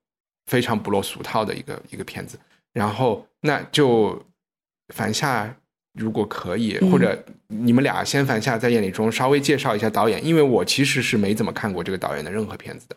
[0.46, 2.38] 非常不落俗套的一个一个片子，
[2.72, 4.24] 然后那就
[4.94, 5.54] 凡夏
[5.94, 12.96] 如果可以，或者你们俩先凡夏在眼里中稍微介绍一下导演，因为我其实是没怎么看过这个导演的任何片子的。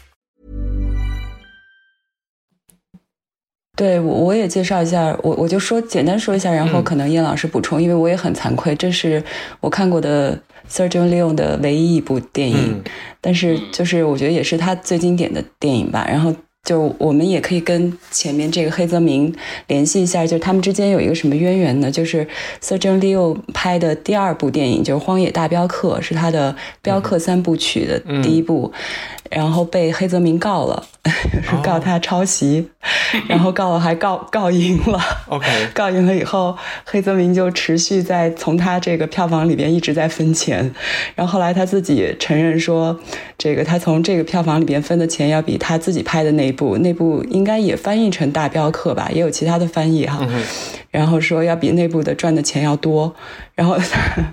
[3.75, 9.23] 对，我我也介绍一下，我我就说简单说一下，然后可能叶老师补充，因为我也很惭愧，这是
[9.59, 10.37] 我看过的
[10.69, 12.83] Sergio Leone 的唯一一部电影，
[13.19, 16.35] 但是就是我觉得也是他最经典的电影吧，然后。
[16.63, 19.33] 就我们也可以跟前面这个黑泽明
[19.67, 21.89] 联系一下，就是他们之间有一个什么渊源呢？
[21.89, 22.27] 就是
[22.61, 28.71] Sergio Leo 拍的第二部电影就是《荒野大镖客》，是他的镖客三部曲的第一部，
[29.31, 30.85] 然后被黑泽明告了，
[31.63, 32.69] 告他抄袭，
[33.27, 34.99] 然后告了还告告赢了。
[35.29, 36.55] OK， 告赢了以后，
[36.85, 40.71] 黑泽明就持续在从他这个票房里边一直在分钱，
[41.15, 42.99] 然后后来他自己承认说，
[43.35, 46.50] 这个他从这个票房里边分的钱要比他自己拍的那。
[46.51, 50.27] 部那部应该也翻译成《大镖客》吧，也有其他的翻译哈。
[50.89, 53.13] 然后说要比内部的赚的钱要多。
[53.55, 53.77] 然后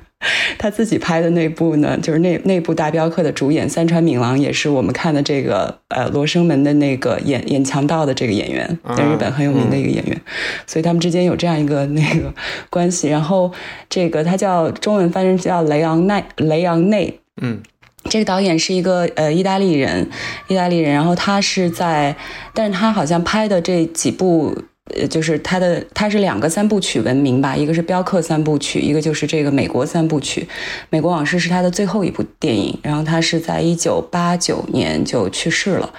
[0.59, 10.21] 他自己拍的那部呢，就是那那部《大镖客》的主演三川敏郎，也是我们看的这个呃《罗生门》的那个演演强盗的这个演员，在日本很有名的一个演员。
[10.67, 12.35] 所以他们之间有这样一个那个
[12.69, 13.09] 关系。
[13.09, 13.53] 然后
[13.89, 17.61] 这个他叫中文翻译叫雷昂奈雷昂内，嗯。
[18.05, 20.09] 这个导演是一个呃意大利人，
[20.47, 22.17] 意大利人，然后他是在，
[22.55, 24.57] 但是他好像拍的这几部。
[24.97, 30.49] 呃，就是他的，他是两个三部曲闻名吧，一个是镖客三部曲，一个就是这个美国三部曲。
[30.91, 35.93] 美国往事是他的最后一部电影，然后他是在一九八九年就去世了。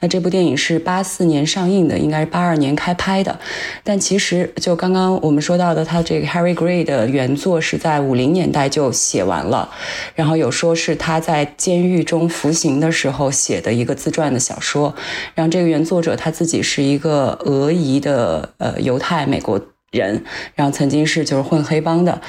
[0.00, 3.38] 那这部电影是八四年上映的，应该是八二年开拍的。
[3.84, 9.68] 但其实就刚刚我们说到的，他这个 Harry Gray 的原作是在五零年代就写完了，
[10.14, 14.94] 然后有说是他在监狱中服刑的时候写的一个自传的小说。
[15.34, 18.31] 然后这个原作者他自己是一个俄裔的。
[18.58, 19.60] 呃，犹太美国
[19.90, 20.24] 人，
[20.54, 22.20] 然后曾经是就是混黑帮的，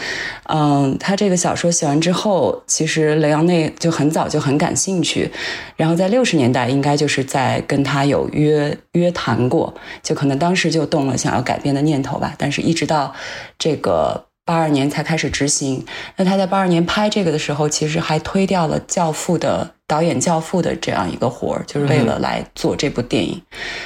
[0.49, 5.31] 嗯，他这个小说写完之后，其实雷昂内就很早就很感兴趣，
[5.77, 13.13] 然后在六十年代应该就是在跟他有约约谈过，就可能当时就动了想要改变的念头吧，但是一直到
[13.57, 14.25] 这个。
[14.45, 15.85] 八二年才开始执行，
[16.17, 23.41] 那他在八二年拍这个的时候，其实还推掉了《教父》的导演，《教父》的这样一个活儿，就是为了来做这部电影。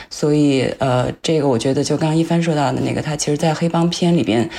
[0.10, 4.50] 所以，呃，这个我觉得就刚刚一帆说到的那个，他其实，在黑帮片里边，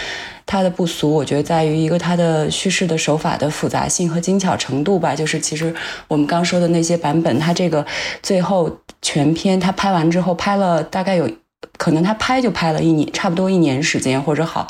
[0.47, 5.17] 他的不俗，我觉得在于一个他的叙事的手法的复杂性和精巧程度吧。
[5.17, 5.75] 就是其实
[6.07, 7.85] 我们刚说的那些版本，他这个
[8.23, 11.29] 最后全片他拍完之后，拍了大概有。
[11.77, 14.67] 可能他拍就拍了一年，差不多一年时间，或者好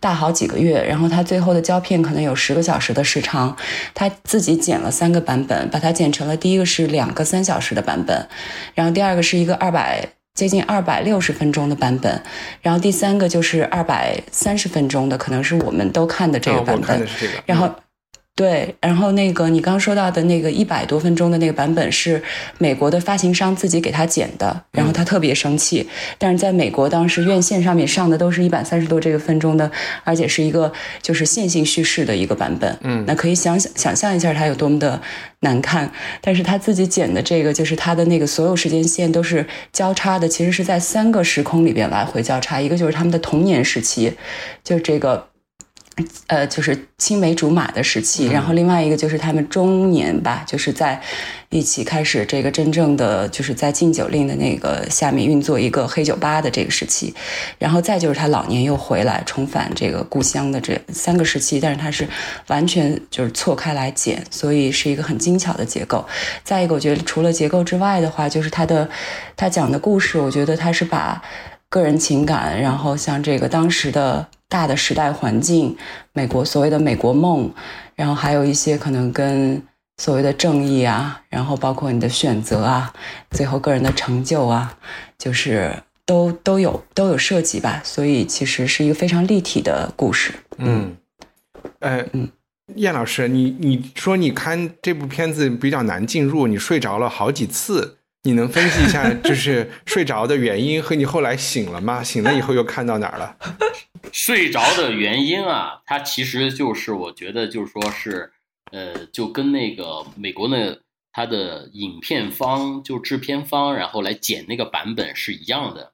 [0.00, 0.84] 大好几个月。
[0.88, 3.56] 然后他最后的胶片可能有十个小时的时长，
[3.94, 8.28] 他自己剪了三个版本，把它剪成了第一个是两个三小时的版本，
[8.74, 12.22] 然后第二个是一个二百接近二百六十分钟的版本，
[12.62, 17.06] 然后第三个就是二百三十分钟的，可能是我们都看的这个版本。
[17.46, 17.68] 然后。
[18.38, 22.22] 对，然后那个你刚刚说到的那个一百多分钟的那个版本是
[22.58, 25.88] 美国的发行商自己给他剪的，然后他特别生气。
[26.18, 29.68] 但是在美国当时院线上面上的都是一百三十多这个分钟的，
[30.04, 30.72] 而且是一个
[31.02, 32.78] 就是线性叙事的一个版本。
[32.82, 35.00] 嗯，那可以想想想象一下它有多么的
[35.40, 35.90] 难看。
[36.20, 44.12] 但是他自己剪的这个就是他的那个所有时间线都是交叉的，其实是在三个时空里边来回交叉，一个就是他们的童年时期，
[44.62, 45.26] 就是这个。
[46.26, 51.00] 呃，就是青梅竹马的时期，然后另外一个就是他们中年吧，就是在
[51.48, 57.14] 一起开始这个真正的就是在禁酒令的那个下面运作一个黑酒吧的这个时期，
[57.58, 62.06] 然后再就是他老年又回来重返这个故乡的这三个时期，但是他是
[62.48, 66.04] 完全就是错开来剪，所以是一个很精巧的结构。
[66.44, 68.88] 再一个，我觉得除了结构之外的话，就是他的
[69.36, 71.22] 他讲的故事，我觉得他是把
[71.68, 74.26] 个人情感，然后像这个当时的。
[74.48, 75.76] 大的时代环境，
[76.12, 77.50] 美国所谓的美国梦，
[77.94, 79.62] 然后还有一些可能跟
[79.98, 82.92] 所谓的正义啊，然后包括你的选择啊，
[83.30, 84.78] 最后个人的成就啊，
[85.18, 85.74] 就是
[86.06, 87.82] 都都有都有涉及吧。
[87.84, 90.32] 所以其实是一个非常立体的故事。
[90.56, 90.96] 嗯，
[91.80, 92.28] 呃，嗯，
[92.76, 102.02] 燕老师，你你说你看这部片子比较难进入，你睡着了好几次，你能分析一下就是 睡着的原因和你后来醒了吗？
[102.02, 103.36] 醒了以后又看到哪儿了？
[104.12, 108.32] 睡着的原因啊，它其实就是我觉得就是说是，
[108.70, 110.78] 呃，就跟那个美国那
[111.12, 115.92] 它的影片方就制片方，然后来剪那个版本是一样的，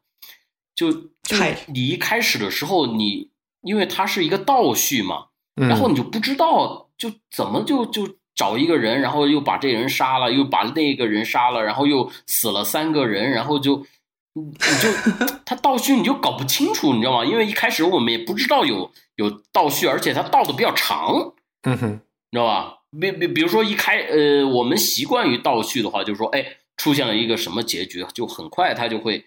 [0.75, 1.37] 就就
[1.67, 3.31] 你一开始的时候，你
[3.63, 13.87] 因为它是一个倒叙嘛，然后你就不知道就怎么就就找一个人，然后又把这人杀了，又把那个人杀了，然后又死了三个人，然后就。
[14.35, 17.25] 你就他倒叙你就搞不清楚，你知道吗？
[17.25, 21.93] 因为一开始我们也不知道有有倒叙，而且他倒的比较长，嗯哼，
[22.31, 22.79] 你知道吧？
[23.01, 26.45] 比比比如说一开呃，我们习惯于倒叙的话，就是说，哎，
[26.77, 29.25] 出现了一个什么结局，就很快他就会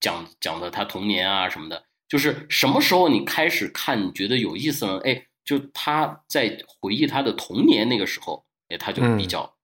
[0.00, 1.84] 讲讲的他童年啊什么的。
[2.08, 5.00] 就是什么时候你开始看你觉得有意思了？
[5.00, 9.54] 哎，就他在回忆他的童年那个时候，哎，他就比较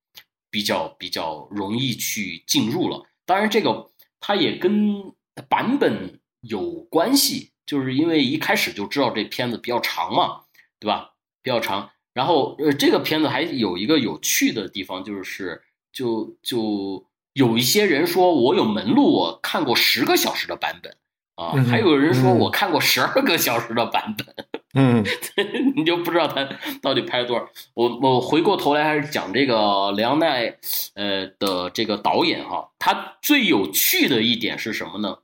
[0.50, 3.04] 比较比较容易去进入了。
[3.24, 3.92] 当然这个。
[4.20, 5.12] 它也跟
[5.48, 10.42] 版本有关系，就是因为一开始就知道这片子比较长嘛，
[10.80, 11.14] 对吧？
[11.42, 11.90] 比较长。
[12.12, 15.62] 然后，呃，这个片子还有一个有趣的地方，就是
[15.92, 20.96] 就就有一些人说我有门路，我看过十个小时的版本
[21.34, 24.34] 啊，还有人说我看过十二个小时的版本，
[24.76, 25.02] 嗯，
[25.74, 26.46] 你就不知道他
[26.82, 27.48] 到底拍了多少。
[27.74, 30.58] 我我回过头来还是讲这个梁奈，
[30.94, 32.70] 呃的这个导演哈。
[32.78, 35.18] 他最有趣的一点是什么呢？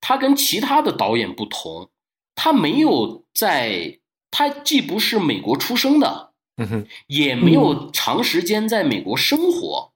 [0.00, 1.90] 他跟其他的导演不同，
[2.36, 3.98] 他没有在，
[4.30, 9.92] 他既不是美国出生的，嗯哼，也没有长时间在美国生活，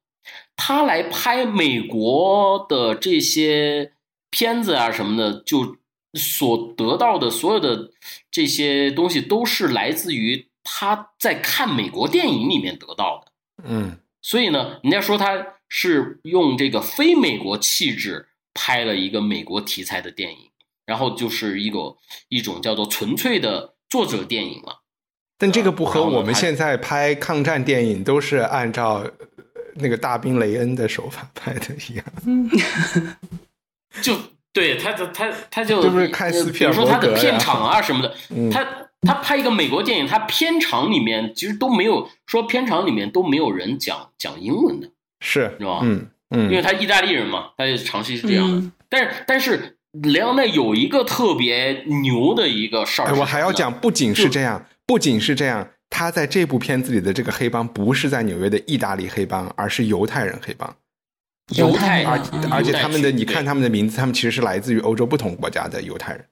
[0.57, 3.93] 他来拍美国的这些
[4.31, 5.77] 片子啊什么的，就
[6.15, 7.91] 所得到的所有的
[8.31, 13.33] 这些东西，都是来自于他在看美国电影里面得到的。
[13.65, 20.51] 嗯所以呢，人家说他是用这个非美国气质拍了一个美国题材的电影，
[20.85, 21.97] 然后就是一个
[22.29, 24.83] 一种叫做纯粹的作者电影了。
[25.39, 29.11] 但这个不和我们现在拍抗战电影都是按照呃
[29.77, 32.05] 那个大兵雷恩的手法拍的一样。
[34.03, 34.15] 就
[34.53, 38.67] 对他的他他就就是看斯皮尔比如说他的片场啊什么的，嗯他
[39.03, 44.89] 他拍一个美国电影，他片场里面其实都没有说片场里面都没有人讲讲英文的，
[45.21, 48.59] 是是吧嗯嗯，因为他意大利人嘛，他就长期是这样的。
[48.59, 60.77] 嗯但是但是雷昂内有一个特别牛的一个事儿我还要讲，不仅是这样，不仅是这样，他在这部片子里的这个黑帮不是在纽约的意大利黑帮，而是犹太人黑帮，
[61.57, 62.05] 犹太
[62.51, 66.27] 而且他们的，你看他们的名字，他们其实是来自于欧洲不同国家的犹太人，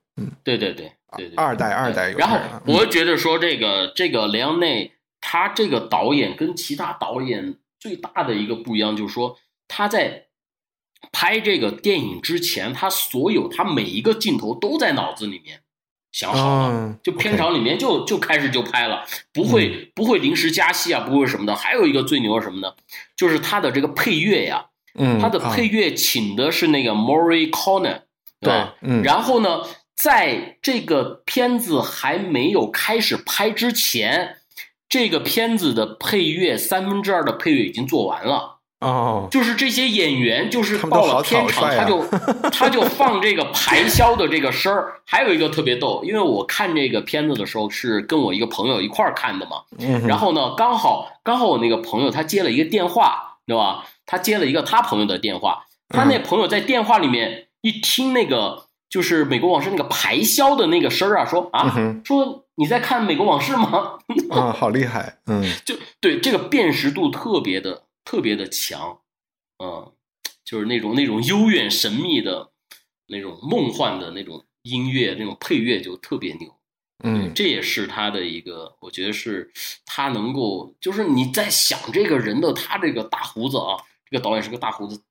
[0.44, 2.62] 对对对对对，二代二代犹然后太人啊。
[2.66, 10.26] 嗯我觉得说这个这个雷昂内他这个导演跟其他导演最大的一个不一样，就是说他在
[11.12, 15.60] 拍这个电影之前，他所有他每一个镜头都在脑子里面
[16.10, 21.54] 想好了，哦就片场里面就就开始就拍了，不会、不会临时加戏啊，不会什么的。
[21.54, 22.74] 还有一个最牛的什么呢？
[23.16, 24.66] 就是他的这个配乐呀，
[24.98, 28.00] 嗯，他的啊配乐请的是那个 Murray Conner，
[28.40, 28.74] 对吧？
[28.82, 29.62] 嗯然后呢，
[29.96, 34.36] 在这个片子还没有开始拍之前，
[34.88, 38.56] 这个片子的配乐三分之二的配乐已经做完了。
[38.80, 42.06] 哦，就是这些演员，就是到了片场，他就
[42.50, 45.00] 他就放这个排箫的这个声儿。
[45.04, 53.84] 还有一个特别逗，因为我看这个片子的时候是跟我一个朋友一块儿看的嘛，嗯然后呢，刚好刚好我那个朋友他接了一个电话，对吧？
[54.08, 63.98] 他接了一个他朋友的电话，他那朋友在电话里面一听那个就是《美国往事》那个排箫的那个声儿啊，说啊，说你在看《美国往事》吗？
[64.34, 69.00] 啊，好厉害，嗯就对这个辨识度特别的特别的强，
[69.62, 69.92] 嗯，
[70.42, 72.48] 就是那种那种悠远神秘的
[73.08, 76.54] 那种梦幻的那种音乐那种配乐就特别牛。
[77.04, 79.52] 嗯这也是他的一个，我觉得是
[79.86, 83.76] 他能够，就是你在想这个人的他这个大胡子啊，
[84.10, 85.02] 这个导演是个大胡子，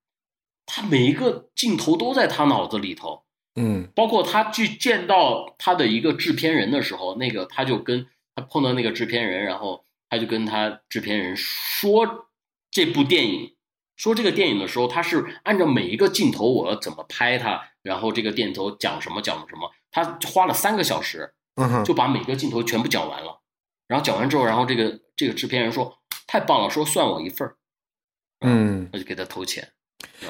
[0.65, 3.23] 他每一个镜头都在他脑子里头，
[3.55, 12.29] 嗯包括他去见到他的一个制片人的时候，那个他就跟他碰到那个制片人，然后他就跟他制片人说
[12.71, 13.55] 这部电影，
[13.95, 21.33] 说这个电影的时候，他是按照每一个镜头我要怎么拍它，然后这个镜头讲什么讲什么，他花了三个小时。
[21.59, 23.41] 嗯，就把每个镜头全部讲完了。
[23.87, 27.56] 然后讲完之后，然后这个这个制片人说太棒了，说算我一份儿，
[28.41, 28.87] 嗯。
[28.91, 29.67] 那就给他投钱。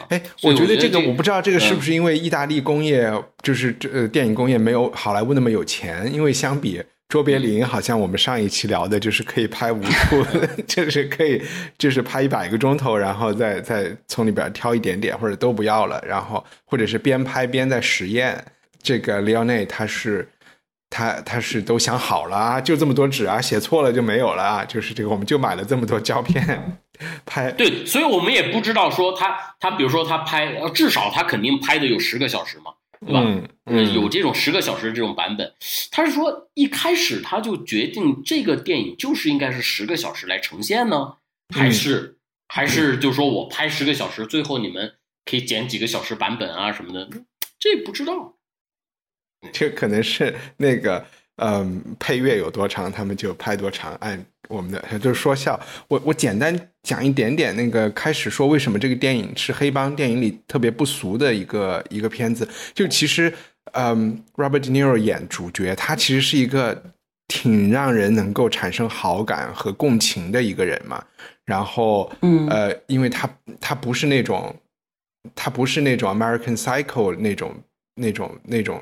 [0.10, 6.12] 哎，我觉得这个我不知道，这个是不嗯是因为意大利工业就是这呃电影工业没有好莱坞那么有钱？
[6.14, 10.26] 因为相比卓别林，好像我们上一期聊的就是可以拍无数
[10.68, 11.42] 就是可以
[11.78, 18.44] 就是拍一百个钟头，然后再再从里边挑一点点，或者都不要了，然后或者是边拍边在实验。
[18.82, 20.28] 这个里奥内他是。
[20.90, 26.80] 他他是都想好了啊，就这么多纸啊，写错了就没有了啊，就是这个，我们就买了这么多胶片
[27.26, 27.52] 拍。
[27.52, 32.74] 对，所以我们也不知道说他他比如说他拍，呃至少他肯定拍的有十个小时嘛，
[33.06, 33.22] 对吧？
[33.66, 35.54] 嗯有这种十个小时这种版本，
[35.92, 41.16] 他是说一开始他就决定这个电影就是应该是十个小时来呈现呢，
[41.54, 42.18] 还是、
[42.48, 44.96] 还是就是说我拍十个小时，最后你们
[45.26, 47.10] 可以剪几个小时版本啊什么的，
[47.60, 48.36] 这不知道。
[49.52, 53.94] 这可能是那个嗯，配乐有多长，他们就拍多长。
[53.96, 62.48] 按我们的就是说笑，我我简单讲一点点那个开始说为什么这个电影是黑帮电影里特别不俗的一个一个片子。
[62.74, 63.34] 就其实，
[63.74, 66.82] 嗯，Robert De Niro 演主角，他其实是一个
[67.28, 71.04] 挺让人能够产生好感和共情的一个人嘛。
[71.46, 73.30] 然后，嗯呃，因为他
[73.60, 74.56] 他不是那种，
[75.36, 77.56] 他不是那种 American Psycho 那种
[77.96, 78.82] 那种那种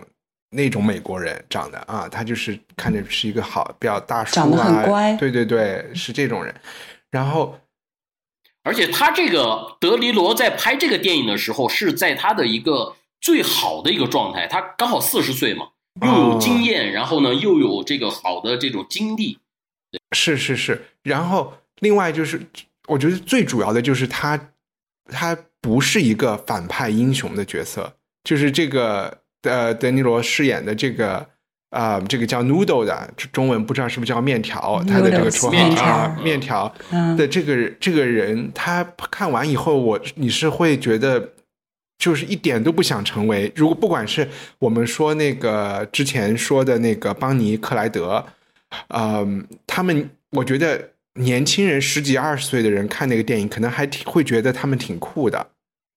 [0.56, 5.14] 那种美国人长得啊，他就是看着是一个好比较大叔啊，长得很乖。
[5.18, 6.56] 对对对，是这种人。
[7.12, 7.60] 然后，
[8.64, 15.68] 而且他这个德尼罗在拍这个电影的时候，是在他的一个最好的一个状态，他刚好四十岁嘛，
[16.02, 19.40] 又有经验，然后呢又有这个好的这种经历，
[20.12, 22.42] 是是是，然后另外就是，
[22.88, 24.50] 我觉得最主要的就是他，
[25.06, 31.26] 他不是一个反派英雄的角色，就是这个呃德尼罗饰演的这个
[31.70, 35.84] 啊、这个叫 Noodle 的中文不知道是不是叫面条，他的这个绰面条。
[35.84, 37.16] 号啊面条嗯。
[37.18, 41.32] 的这个这个人，他看完以后，我你是会觉得。
[41.98, 44.28] 就是一点都不想成为，如果不管是
[44.60, 48.24] 我们说那个之前说的那个邦尼克莱德，
[48.90, 55.48] 嗯，他们我觉得年轻人十几二十岁的人看那个电影，可能还挺会觉得他们挺酷的，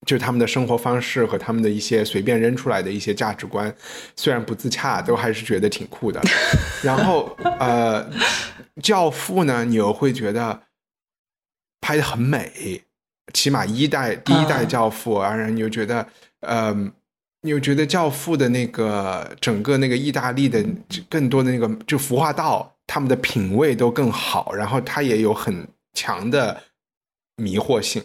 [0.06, 3.74] 就是他们的生活方式和他们的一些随便扔出来的一些价值观，
[4.16, 6.20] 虽然不自洽，都还是觉得挺酷的。
[6.82, 8.08] 然后呃，
[8.82, 10.62] 教父呢，你又会觉得
[11.80, 12.82] 拍的很美，
[13.32, 16.06] 起码一代第一代教父，然后你又觉得
[16.40, 16.72] 呃，
[17.42, 20.64] 你又觉得教父的那个整个那个意大利的
[21.08, 22.74] 更多的那个就服化道。
[22.90, 26.62] 他们的品味都更好，然后它也有很强的
[27.36, 28.02] 迷惑性。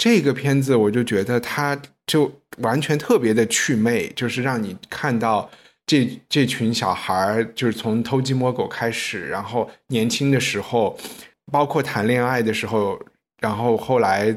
[0.00, 5.50] 这个片子我就觉得它就完全特别的趣味，就是让你看到
[5.84, 10.98] 这这群小孩儿，就是从偷鸡摸狗开始，然后年轻的时候，
[11.52, 12.98] 包括谈恋爱的时候，
[13.42, 14.34] 然后后来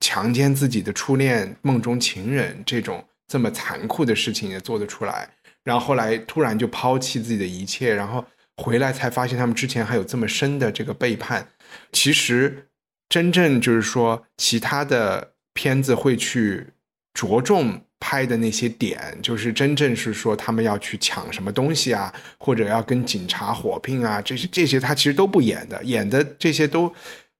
[0.00, 5.26] 强奸自己的初恋、梦中情人这种这么残酷的事情也做得出来，
[5.64, 8.22] 然后后来突然就抛弃自己的一切，然后。
[8.56, 11.44] 回来才发现，他们之前还有这么深的这个背叛。
[11.90, 12.68] 其实，
[13.08, 16.66] 真正就是说，其他的片子会去
[17.12, 26.92] 着重拍的那些点，就是真正是说他们要去抢什么东西啊，或者要跟警察火拼啊，这些这些他其实都不演的，演的这些都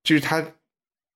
[0.03, 0.45] 就是他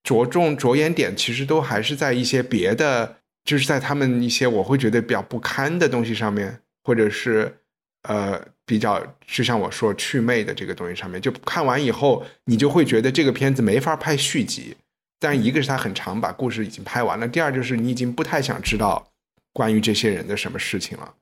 [0.02, 7.57] 着重着眼点，其实都还是在一些别的，就是在他们一些我会觉得比较不堪的东西上面，或者是。
[8.08, 14.74] 呃，比较就像我说祛魅的这个东西上面，就看完以后，你就会觉得这个片子没法拍续集。
[15.20, 19.10] 但一个是它很长，把故事已经拍完了；第二就是你已经不太想知道
[19.52, 21.16] 关于这些人的什么事情了。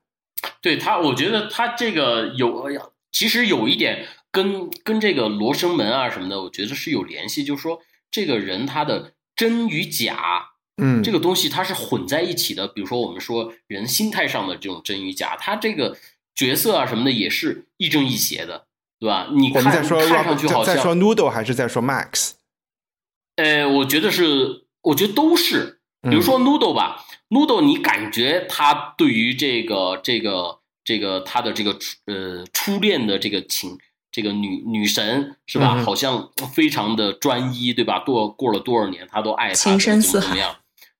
[0.61, 2.69] 对他，我觉得他这个有，
[3.11, 7.43] 其实有一点跟跟这个罗生门啊什么的，我觉得是有联系。
[7.43, 12.65] 就是说，这个人他的真与假，嗯，这个东西它是混在一起的。
[12.65, 15.97] 比如说，我们说人心态上的这种真与假，他这个。
[16.37, 18.67] 角色啊什么的也是亦正亦邪的，
[18.99, 19.27] 对吧？
[19.33, 22.33] 你看看上去好像在说 Noodle 还是在说 Max？
[23.37, 25.81] 呃，我觉得是，我觉得都是。
[26.03, 31.71] 比如说 Noodle 吧，Noodle，你感觉他对于这个这个这个他的这个
[32.05, 33.77] 呃初恋的这个情，
[34.11, 35.83] 这个女女神是吧？
[35.83, 37.99] 好像非常的专一，对吧？
[37.99, 40.35] 多过了多少年，他都爱她，情深似海，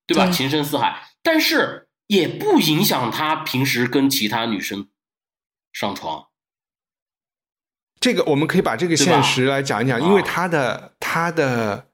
[0.04, 0.28] 对吧？
[0.30, 4.88] 情深似海，但是也不影响他平时跟其他女生。
[5.78, 6.24] 上床，
[8.00, 11.86] 这个我们可以把这个现实来讲一讲，因为他的他的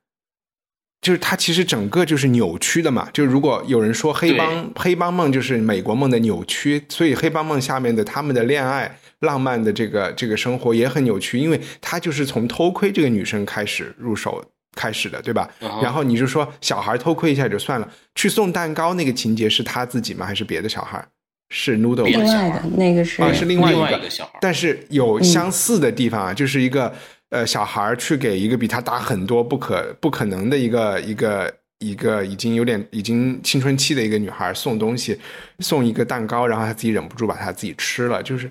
[1.02, 3.10] 就是他其实整个就是扭曲的嘛。
[3.12, 14.42] 就如果有人说黑帮黑帮梦就是美国梦的扭曲，所以黑帮梦下面的他们的恋爱浪漫的这个这个生活也很扭曲，因为他就是从偷窥这个女生开始入手
[14.74, 15.46] 开始的，对吧？
[15.82, 20.24] 然后你就说小孩偷窥一下就算了，去送蛋糕那个情节是他自己吗？
[20.24, 21.06] 还是别的小孩？
[21.50, 26.92] 是 Noodle 另外的那个是啊，是另外一个小孩，但是有相似的地方啊，就是一个
[27.30, 35.18] 呃小孩去给一个比他大很多不可不可能的一个一个一个已经有点已经青春期的一个女孩送东西，
[35.60, 38.50] 送一个蛋糕，然后他自己忍不住把他自己吃了，就是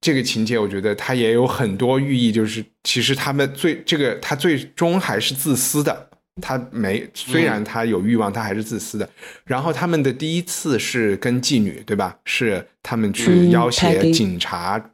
[0.00, 6.10] 这个情节，我觉得他也有很多寓意，就是其实他们最这个他最终还是自私的。
[6.42, 9.08] 他没，虽然他有欲望，他还是自私的。
[9.44, 12.18] 然后他们的第一次是跟妓女，对吧？
[12.24, 14.90] 是他们去要挟警察，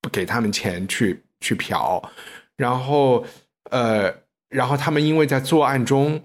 [0.00, 2.00] 不给他们钱去去嫖。
[2.56, 3.26] 然后，
[3.70, 4.14] 呃，
[4.48, 6.22] 然后他们因为在作案中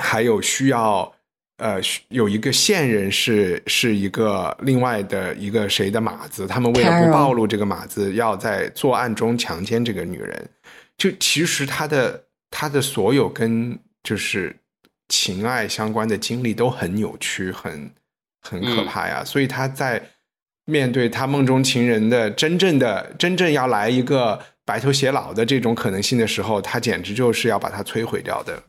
[0.00, 1.12] 还有需要，
[1.56, 10.48] 呃，有一个线人是是一个另外的一个谁的马子，他们为了不暴露这个马子，要在作案中强奸这个女人。
[10.96, 12.25] 就其实他的。
[12.50, 14.56] 他的所有跟就是
[15.08, 17.90] 情爱相关的经历都很扭曲，很
[18.40, 19.24] 很可怕呀。
[19.24, 20.10] 所以他在
[20.64, 28.62] 面对他梦中情人的真正的真正要来一个白头偕老的这种可能性的时候，他简直就是要把他摧毁掉的。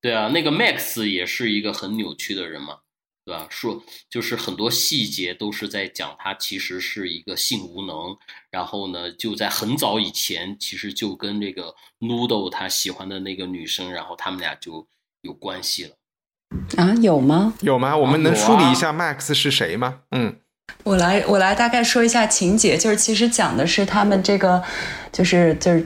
[0.00, 2.78] 对啊，那个 Max 也是一个很扭曲的人嘛。
[3.26, 3.48] 对吧？
[3.50, 8.16] 说就是很多细节都是在讲他其实是一个性无能，
[8.52, 14.86] 然后呢，就在很早以前，其实就跟这个 Noodle 他喜欢的那个女生，然后他们俩就
[15.22, 15.96] 有关系了。
[16.76, 17.54] 啊，有吗？
[17.62, 17.96] 有吗？
[17.96, 20.02] 我们能梳理一下 Max 是谁吗？
[20.12, 20.40] 嗯。
[20.84, 24.62] 我来，我来大概说一下情节，就是其实讲的是他们这个，
[25.10, 25.84] 就是就是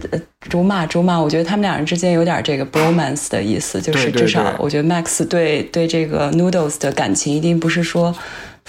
[0.48, 8.14] 竹马竹马，我觉得他们两人之间有点这个 bromance 的意思，就是至少我觉得 Max 对对这个 Noodles 的感情一定不是说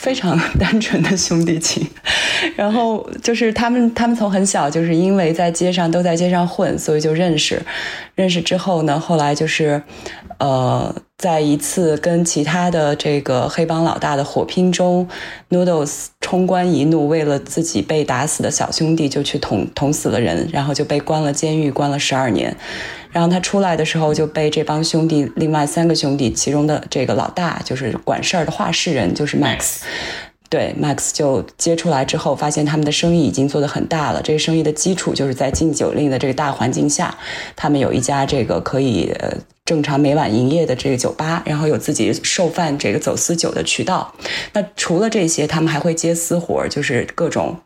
[0.02, 1.88] 非常单纯的兄弟情，
[2.58, 7.62] 然后就是他们他们从很小就是因为在街上都在街上混，所以就认识，
[8.16, 9.84] 认识之后呢，后来就是
[10.40, 10.94] 呃。
[11.22, 15.08] 在一次跟其他的这个黑帮老大的火拼中
[15.52, 22.58] ，Noodles 冲冠一怒，为了自己被打死的小兄弟就去捅捅死了人，然后就被关了监狱，关了十二年。
[23.12, 29.80] 然后他出来的时候就被这帮兄弟，另外三个兄弟其中的这个老大就是管事儿的话事人，就是 Max。
[30.50, 34.22] 对，Max 就接出来之后，发现他们的生意已经做得很大了。
[34.22, 37.18] 这个生意的基础就是在禁酒令的这个大环境下，
[37.56, 39.34] 他们有一家这个可以呃
[39.64, 44.14] 正常每晚营业的这个酒吧，然后有自己售贩这个走私酒的渠道。
[44.52, 47.58] 那除了这些，他们还会接私活，就是各种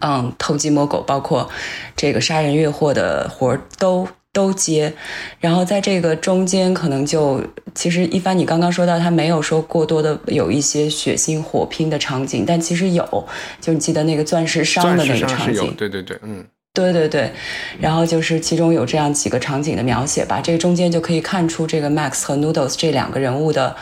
[0.00, 1.48] 嗯偷鸡摸狗，包括
[1.94, 4.08] 这个杀人越货的活都。
[4.32, 4.92] 都接，
[5.40, 7.42] 然后在这个中间，可能就
[7.74, 13.28] 其实一帆，你刚刚说到他没有说过多的有一些血腥火拼的场景，但其实有，
[13.60, 17.32] 就你记得那个钻石商的那个场景，对对对，嗯，对对对，
[17.80, 23.74] 然后就是其中有这样几个场景的描写吧，这个中间就可以看出这个 Max 和 Noodles 这两个人物的。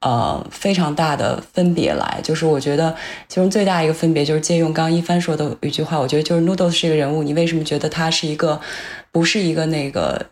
[0.00, 2.94] 呃，非常大的分别来，就是我觉得
[3.28, 8.58] 其中最大一个分别就是借用刚刚一帆说的一句话，我觉得就是 Noodles 是一个人物，你为什么觉得他是一个
[9.12, 10.24] 不是一个那个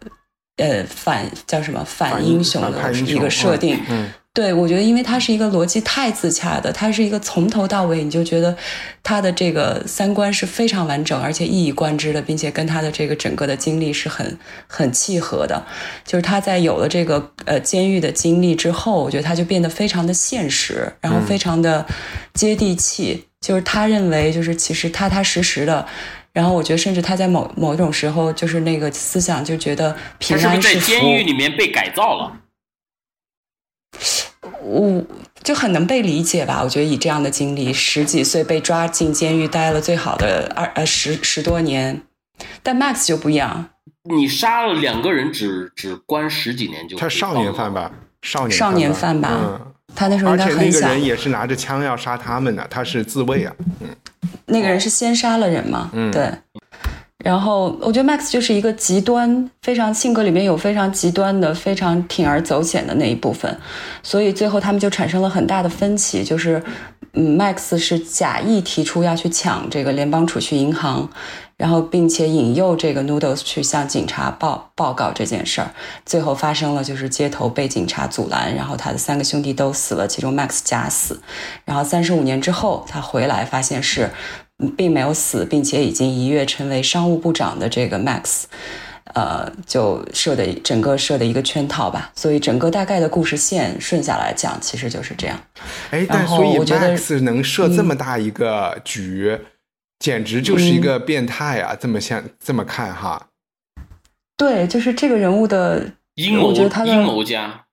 [0.57, 3.79] 呃反叫什么反英雄的一个设定？
[3.91, 4.11] 嗯。
[4.39, 8.57] 对，我觉得因为他是一个逻辑太自洽的，他是一个从头到尾你就觉得
[9.03, 15.67] 他的这个三观是非常完整，而且一以贯之的，并且跟他的这个整个的经历是很很契合的。
[16.05, 21.85] 就是他在有了这个呃监狱的经历之后，我觉得他就变得非常的现实，然后非常的
[22.33, 23.25] 接地气。
[23.41, 25.85] 就是他认为，就是其实踏踏实实的。
[26.33, 32.33] 然后我觉得，甚至他在某某种时候，就是那个思想就觉得平安是在监狱里面被改造了。
[34.63, 35.03] 我
[35.43, 36.61] 就很能被理解吧？
[36.63, 42.03] 我觉得以这样的经历，十几岁被抓进监狱待了最好的二呃十十多年，
[42.63, 43.71] 但 Max 就不一样。
[44.05, 46.97] 你杀了两个人，只只关十几年就？
[46.97, 47.91] 他少年犯吧？
[48.23, 49.31] 少年少年犯吧？
[49.33, 50.61] 嗯，他那时候应该很小。
[50.61, 53.55] 而且那个人也是拿着枪要杀他们的，他是自卫啊。
[53.81, 53.89] 嗯，
[54.47, 55.91] 那个人是先杀了人吗？
[55.93, 56.31] 嗯，对。
[57.29, 63.55] 然后我觉得 Max 就是一个极端，非常性格里面有非常极端的、非常铤而走险的那一部分，
[64.03, 66.25] 所以最后他们就产生了很大的分歧。
[66.25, 66.63] 就是，
[67.13, 71.07] 嗯，Max 是假意提出要去抢这个联邦储蓄银行，
[71.59, 75.71] 然后并且引诱这个 Noodles 去向警察报报告这件事儿。
[76.07, 81.21] 最后发生了就是街头被警察阻拦，然后他的三个兄弟都死了，其中 Max 假死。
[81.67, 84.09] 然后三十五年之后他回来，发现是。
[84.77, 88.45] 并没有死，并且已经一跃成为商务部长的这个 Max，
[89.15, 92.11] 呃，就设的整个设的一个圈套吧。
[92.17, 95.39] 所以整个大概的故事线顺下来讲，其实就是这样。
[95.91, 99.39] 哎，但所以 Max 能设这么大一个局，
[100.01, 101.77] 简直就是一个变态啊！
[101.79, 103.29] 这么像这么看哈？
[104.37, 107.65] 对，就是这个人物的阴谋，阴谋家。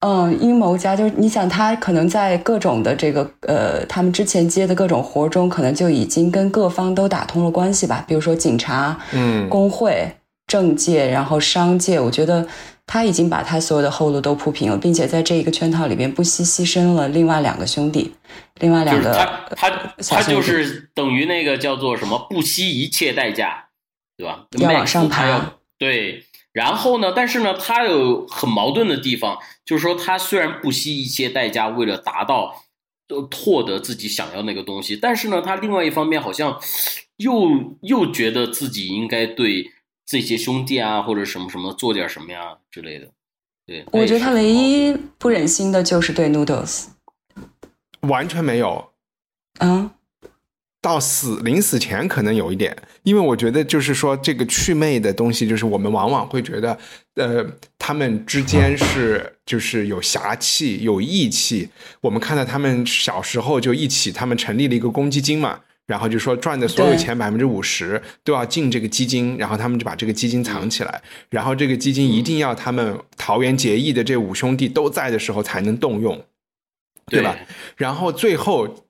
[0.00, 8.02] 嗯，阴谋家就是你想，他可能在各种的这个呃，他们之前接的各种活中，可能就已经跟各方都打通了关系吧。
[8.08, 10.10] 比如说警察、嗯，工会、
[10.46, 12.48] 政界，然后商界，我觉得
[12.86, 18.14] 他已经把他所有的后路都铺平了，并且在这一个圈套里边不惜牺牲了另外两个兄弟，
[18.60, 19.70] 另外两个他他
[20.08, 23.66] 他就是等于那个叫做什么不惜一切代价，
[24.16, 24.46] 对吧？
[24.52, 26.24] 要往上爬，对。
[26.60, 27.10] 然后呢？
[27.16, 32.54] 但是呢，他有很矛盾的地方，就是说，他虽然不惜一切代价为了达到，
[33.08, 36.60] 呃，获得自己想要那个东西，但是呢，他另外一方面好像
[37.16, 39.70] 又又觉得自己应该对
[40.04, 43.08] 这些兄弟啊或者什么什么做点什么呀之类的。
[43.66, 46.88] 对，我觉得他唯一不忍心的就是对 Noodles，
[48.02, 48.90] 完全没有。
[49.60, 49.90] 嗯。
[50.82, 56.78] 到死临死前可能有一点，因为我觉得就是说这个祛魅的东西，就是我们往往会觉得，
[57.16, 57.44] 呃，
[57.78, 61.68] 他们之间是就是有侠气、有义气。
[62.00, 76.24] 我们看到他们小时候就一起，他们成立了一个公积金嘛，然后就说赚的所有钱百分之五十都要进这个基金，然后他们就把这个基金藏起来，然后这个基金一定要他们桃园结义的这五兄弟都在的时候才能动用，
[77.08, 77.36] 对吧？
[77.76, 78.86] 然后最后。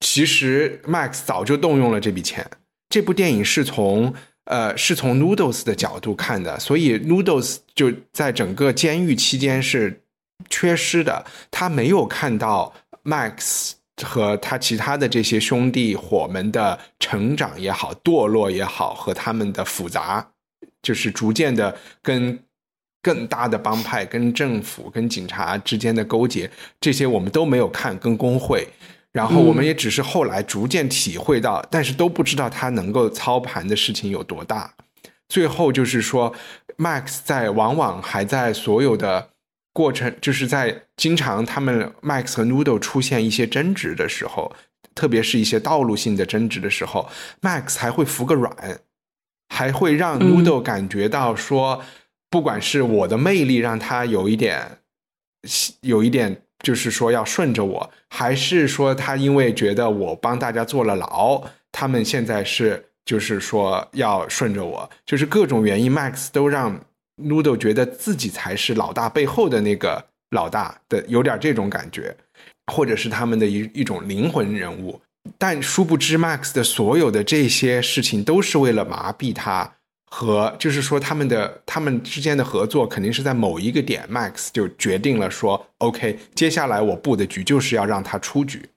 [0.00, 2.46] 其实 Max 早就动用了这笔钱。
[2.88, 4.12] 这部电影是从
[4.44, 10.02] 呃是从 Noodles 的角度看的，所以 Noodles 就在整个监狱期间是
[10.48, 11.24] 缺失的。
[11.50, 12.74] 他没有看到
[13.04, 13.72] Max
[14.02, 20.32] 和他其他的这些兄弟伙们的成长也好、堕落也好，和他们的复杂，
[20.82, 22.42] 就是逐渐的跟
[23.02, 28.66] 更大的帮派、跟政府、跟警察之间的勾结，这些我们都没有看，跟工会。
[29.12, 34.74] 然后我们也只是后来逐渐体会到，但是都不知道他能够操盘的事情有多大。
[35.28, 36.34] 最后就是说
[36.76, 39.30] ，Max 在往往还在所有的
[39.72, 44.52] 过程，就是在经常他们 Max 和 Noodle 出现一些争执的时候，
[44.94, 47.08] 特别是一些道路性的争执的时候
[47.40, 48.80] ，Max 还会服个软，
[49.48, 51.84] 还会让 Noodle 感觉到说，
[52.28, 54.78] 不管是我的魅力让他有一点，
[55.82, 61.42] 有一点就是说要顺着我，还是说他因为觉得我帮大家坐了牢，
[61.72, 66.78] 他们现在是就是说要顺着我，就是各种原因，Max 都让
[67.16, 72.16] Noodle 觉得自己才是老大背后的那个老大的，有点这种感觉，
[72.72, 75.00] 或者是他们的一一种灵魂人物。
[75.36, 79.70] 但殊不知，Max 的所有的这些事情都是为了麻痹他，
[80.12, 88.70] 和就是说他们的他们之间的合作肯定是在某一个点，Max 就决定了说，OK，接下来我布的局就是要让他出局。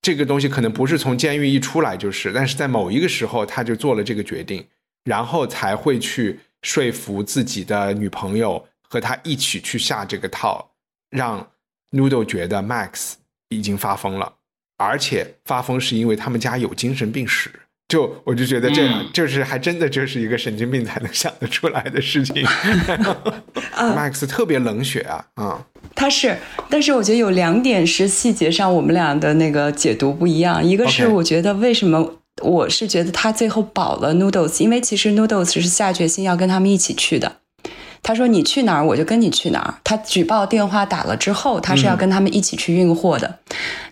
[0.00, 4.66] 这个东西可能不是从监狱一出来就是，但是在某一个时候他就做了这个决定，
[5.04, 10.72] 然后才会去说服自己的女朋友和他一起去下这个套，
[11.10, 11.50] 让
[11.90, 13.14] Noodle 觉得 Max
[13.48, 14.36] 已经发疯了。
[14.78, 17.50] 而且发疯是因为他们家有精神病史，
[17.88, 22.44] 就我就觉得这样，就是还真的就是一个神经病才能想得出来的事情。
[23.74, 26.36] Max 特别冷血啊，啊，他是，
[26.68, 37.37] 但是我觉得有两点是细节上我们俩的那个解读不一样，一个是我觉得为什么我是觉得他最后保了 Noodles，因为其实 Noodles 是下决心要跟他们一起去的。
[38.02, 43.38] 他说：“你去哪儿，我就跟你去哪儿。”他举报电话打了之后，他是要跟他们一起去运货的。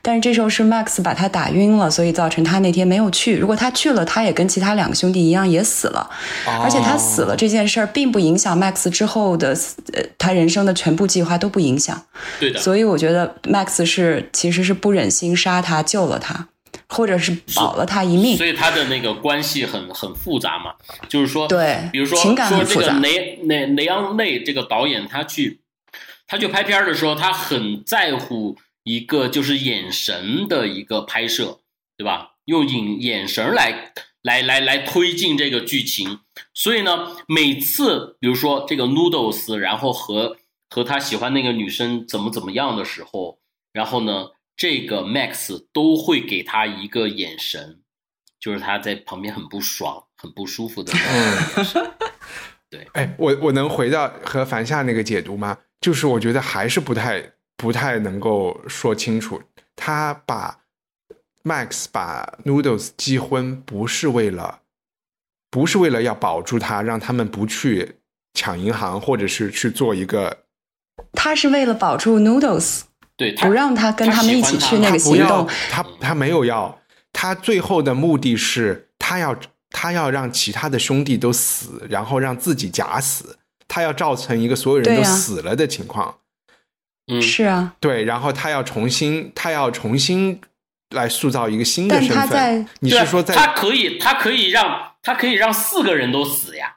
[0.00, 3.36] 但是这时候是 Max 把他打晕了，所以造成他那天没有去。
[3.36, 6.08] 如果他去了，他也跟其他两个兄弟一样也死了。
[6.46, 9.48] 而且他死了这件事儿，并不影响 Max 之后的
[9.92, 12.00] 呃他人生的全部计划都不影响。
[12.38, 12.60] 对的。
[12.60, 16.48] 所以我觉得 Max 是其实是不忍心杀他，救了他。
[16.88, 20.74] 或者是保了他一命，所以他的那个关系很很复杂嘛。
[21.08, 25.60] 就是说，对，比如说说这个雷雷雷昂内这个导演，他去
[26.28, 31.58] 他去拍片的时候，他很在乎一个就是眼神的一个拍摄，
[31.96, 32.34] 对吧？
[32.44, 36.20] 用眼眼神来来来来推进这个剧情。
[36.54, 40.36] 所以呢，每次比如说这个 Noodles，然后和
[40.70, 43.38] 和他喜欢那个女生怎么怎么样的时候，
[43.72, 44.28] 然后呢？
[44.56, 47.80] 这个 Max 都会给他一个眼神，
[48.40, 51.92] 就是他在旁边很不爽、很不舒服的眼神。
[52.70, 55.58] 对，哎，我我能回到和樊夏那个解读吗？
[55.80, 59.42] 就是我觉得还是不太不太能够说清楚。
[59.76, 60.60] 他把
[61.44, 64.62] Max 把 Noodles 击昏，不是为了，
[65.50, 67.96] 不是为了要保住他，让他们不去
[68.32, 70.44] 抢银行，或者是去做一个。
[71.12, 72.85] 他是为了保住 Noodles。
[73.16, 75.48] 对，不让他跟他们一起去那个行动。
[75.70, 76.80] 他他没有要，
[77.12, 79.34] 他最后的目的是他要
[79.70, 83.38] 他要让其他的兄弟都死，然后让自己假死。
[83.68, 86.18] 他要造成一个所有人都死了的情况。
[87.08, 90.40] 嗯，是啊，对，然后他要重新，他要重新
[90.90, 92.16] 来塑造一个新的身份。
[92.16, 93.34] 他在，你是说在？
[93.34, 96.76] 他可以，他可以让他可以让四个人都死呀，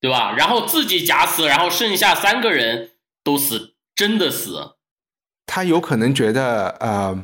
[0.00, 0.32] 对吧？
[0.36, 2.90] 然后自己假死，然后剩下三个人
[3.24, 4.75] 都死，真的死。
[5.56, 7.18] 他有可能觉得，呃，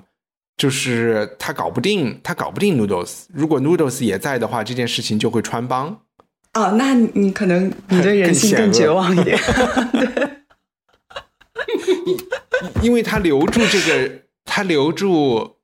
[0.57, 3.25] 就是他搞不定，他搞不定 Noodles。
[3.31, 6.01] 如果 Noodles 也在的话，这件事情就会穿帮。
[6.55, 9.39] 哦，那你可能你对人性更绝望一点。
[9.93, 10.31] 对，
[12.81, 14.11] 因为他留住这个，
[14.47, 15.57] 他留住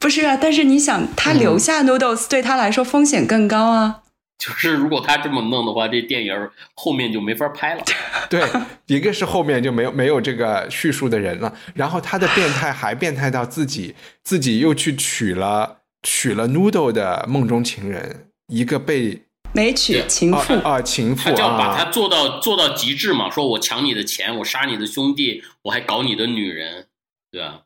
[0.00, 0.36] 不是啊？
[0.36, 3.99] 但是你想，他留下 Noodles 对他来说风险更高啊。
[4.40, 6.34] 就是如果他这么弄的话，这电影
[6.74, 7.84] 后面就没法拍了。
[8.30, 8.42] 对，
[8.86, 26.86] 一个是后面就没有没有这个叙述的人了，然后他的变态还变态到自己自己又去娶了娶了 Noodle 的梦中情人，一个被没娶情妇啊情妇，他就要把他做到做到极致嘛，说我抢你的钱，我杀你的兄弟，我还搞你的女人，
[27.30, 27.60] 对吧？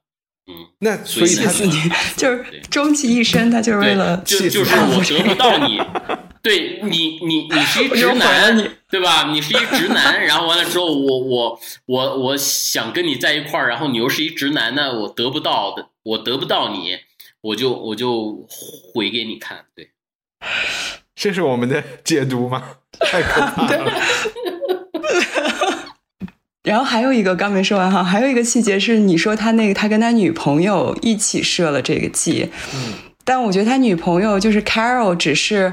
[0.46, 1.78] 嗯，那所以他自己
[2.18, 5.80] 就是终其一生，他就是为了就就是我得不到你。
[6.44, 8.54] 对你，你你是一直男，
[8.90, 9.30] 对吧？
[9.32, 16.98] 你是一直男，然后完了之后，我我我我想跟你在一块儿，然后你又是一直男，那我得不到的，我得不到你，
[17.40, 18.46] 我就我就
[18.92, 19.64] 回给你看。
[19.74, 19.92] 对，
[21.16, 22.62] 这是我们的解读吗？
[23.00, 23.90] 太可怕了。
[26.62, 32.92] 然后还有一个刚没说完哈，还有一个细节是，你说他那个他跟他女朋友一起设了这个计，嗯，
[33.24, 35.72] 但我觉得他女朋友就是 Carol，只是。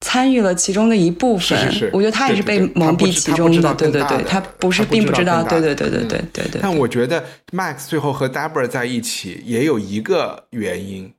[0.00, 1.58] 参与了其中的一部分，
[1.92, 6.60] 我觉得他也是被蒙蔽其中的，对对对，他不是并不知道，对对对对对对对。
[6.60, 11.10] 但我觉得 Max 最后和 Debra 在一起也有一个原因，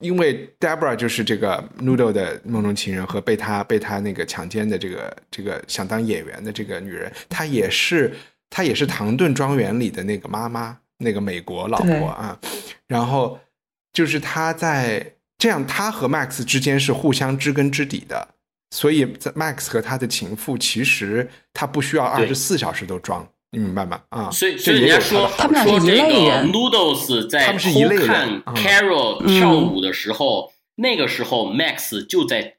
[0.00, 8.14] 因为 Debra 就是这个 Noodle 的梦中情人和被他被他那个强奸的这个这个想当演员的这个女人，她也是
[8.48, 12.38] 她也是唐顿庄园里的那个妈妈，那个美国老婆啊，
[12.86, 13.38] 然后
[13.92, 15.12] 就是她在
[15.44, 18.28] 这样，他和 Max 之间是互相知根知底的，
[18.70, 24.00] 所以在 Max 和他的情妇其实他不需要二对十四小时都装，你明白吗？
[24.08, 26.50] 啊，所以，所以人家说他们俩是一说这个类人。
[26.50, 28.54] Noodles 在他们是一类人偷看嗯。
[28.54, 32.54] Carol 跳舞的时候，那个时候 Max 就在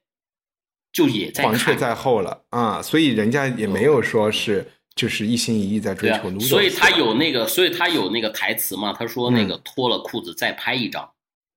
[0.94, 2.44] 就也在看，黄雀在后了。
[2.52, 4.64] 啊，所以人家也没有说是
[4.96, 11.10] 就是一心一意在追求 Noodles，，所以他有那个，所以他有那个台词嘛，他说那个脱了裤子再拍一张。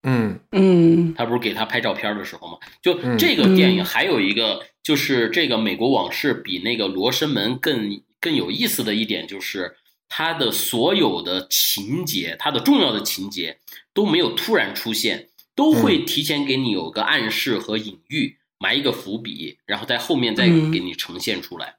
[0.05, 2.59] 嗯嗯他不是给他拍照片的时候嘛？
[2.83, 9.77] 就嗯这个电影还有一个，就是这个《美国往事》比那个《罗生门》更更有意思的一点，就是
[10.09, 13.59] 它的所有的情节，它的重要的情节
[13.93, 21.75] 都没有突然出现，都会提前给你有个暗示和隐喻，埋一个伏笔，然后在后面再嗯给你呈现出来。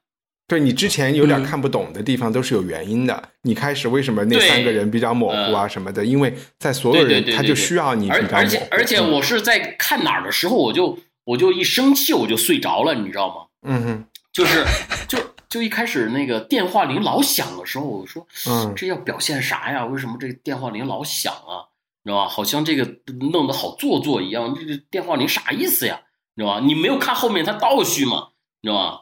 [0.50, 3.22] 对你之前有点嗯看不懂的地方都是有原因的。
[3.42, 6.04] 你开始为什么那三个人比较模糊啊呃什么的？
[6.04, 8.48] 因为在所有人他就需要你比而而较模糊。
[8.48, 13.46] 且而且嗯我是在看哪儿的时候，我就我就一生气我就睡着了，你知道吗？
[13.62, 14.64] 嗯哼就是
[15.06, 19.86] 就就一开始那个电话铃老响的时候，我说，嗯这要表现啥呀？
[19.86, 21.70] 为什么这个电话铃老响啊？
[22.02, 22.28] 你知道吧？
[22.28, 22.84] 好像这个
[23.30, 26.00] 弄得好做作一样，这个电话铃啥意思呀？
[26.34, 26.60] 你知道吧？
[26.66, 28.30] 你没有看后面它倒叙嘛？
[28.62, 29.00] 你知道吧？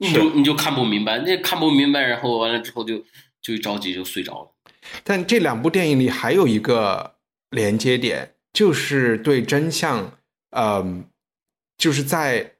[0.00, 3.04] 你就你就看不明白，那看不明白，然后完了之后就
[3.42, 4.50] 就一着急就睡着了。
[5.04, 7.16] 但这两部电影里还有一个
[7.50, 10.18] 连接点，就是对真相，
[10.56, 11.04] 嗯、
[11.76, 12.44] 就是在《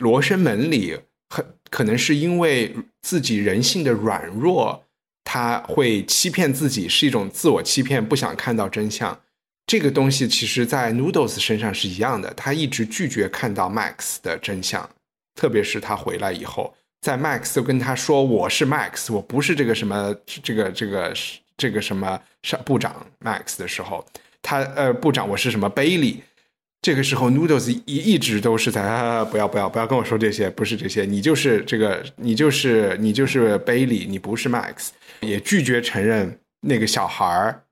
[0.00, 0.98] 罗生门》里，
[1.30, 4.84] 很可能是因为自己人性的软弱，
[5.22, 9.20] 他会欺骗自己，是一种自我欺骗，不想看到真相。
[9.66, 14.90] 这个东西其实，在 Noodles 身上是一样的，他一直拒绝看到 Max 的真相，
[15.34, 21.12] 特别是他回来以后，在 Max 都跟他说我是 Max，我不是这个什么这个这个
[21.56, 24.04] 这个什么上部长 Max 的时候，
[24.42, 26.18] 他呃部长我是什么 Bailey。
[26.82, 34.88] 这个时候，Noodles 一一直都是在啊，不要不要不要跟我说这些，不是这些，你就是这个，你就是你就是 Bailey，你不是 Max，
[35.20, 37.63] 也拒绝承认那个小孩儿，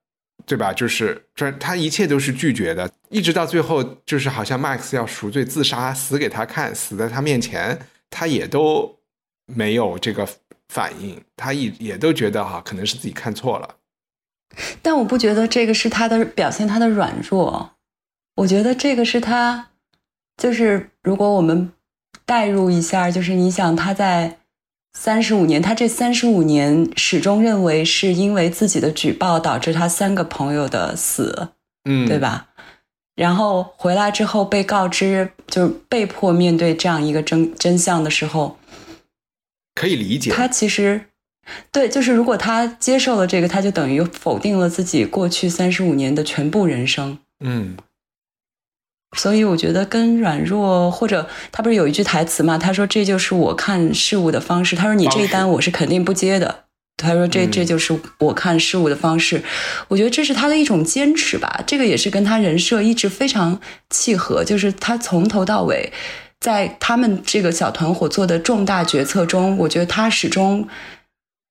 [0.45, 0.73] 对吧？
[0.73, 7.79] 就是这他一切都是拒绝的，一直到最后，就是好像 Max 要赎罪自杀，死给他看，死在他面前，
[8.11, 8.99] 他也都
[9.47, 10.29] 没有这个
[10.69, 13.77] 反应，他也也都觉得哈、可能是自己看错了。
[14.83, 17.71] 但我不觉得这个是他的表现，他的软弱。
[18.37, 19.71] 我觉得这个是他，
[20.37, 21.73] 就是如果我们
[22.27, 24.39] 代入一下，就是你想他在
[24.93, 31.49] 三十五年，他这三十五年始终认为是因为自己的举报导致他三个朋友的死，
[31.85, 32.19] 嗯，对？
[32.19, 32.49] 吧？
[33.15, 38.59] 然后回来之后被告知，就是被迫面对这样一个真真相的时候，
[39.75, 40.31] 可以理解。
[40.31, 41.09] 他其实
[41.71, 47.19] 对，就是如果他接受了这个，他就等于否定了自己过去三十五年的全部人生。
[47.45, 47.77] 嗯
[49.15, 52.57] 所以我觉得跟软弱，或者他不是有一句台词嘛？
[52.57, 54.75] 他说这就是我看事物的方式。
[54.75, 56.65] 他说你这一单我是肯定不接的。
[56.97, 59.43] 他说这嗯这就是我看事物的方式。
[59.89, 61.63] 我觉得这是他的一种坚持吧。
[61.67, 63.61] 这个也是跟他人设一直非常
[63.91, 65.93] 契合，就是他从头到尾，
[66.41, 70.67] 在他们这个小团伙做的重大决策中，我觉得他始终。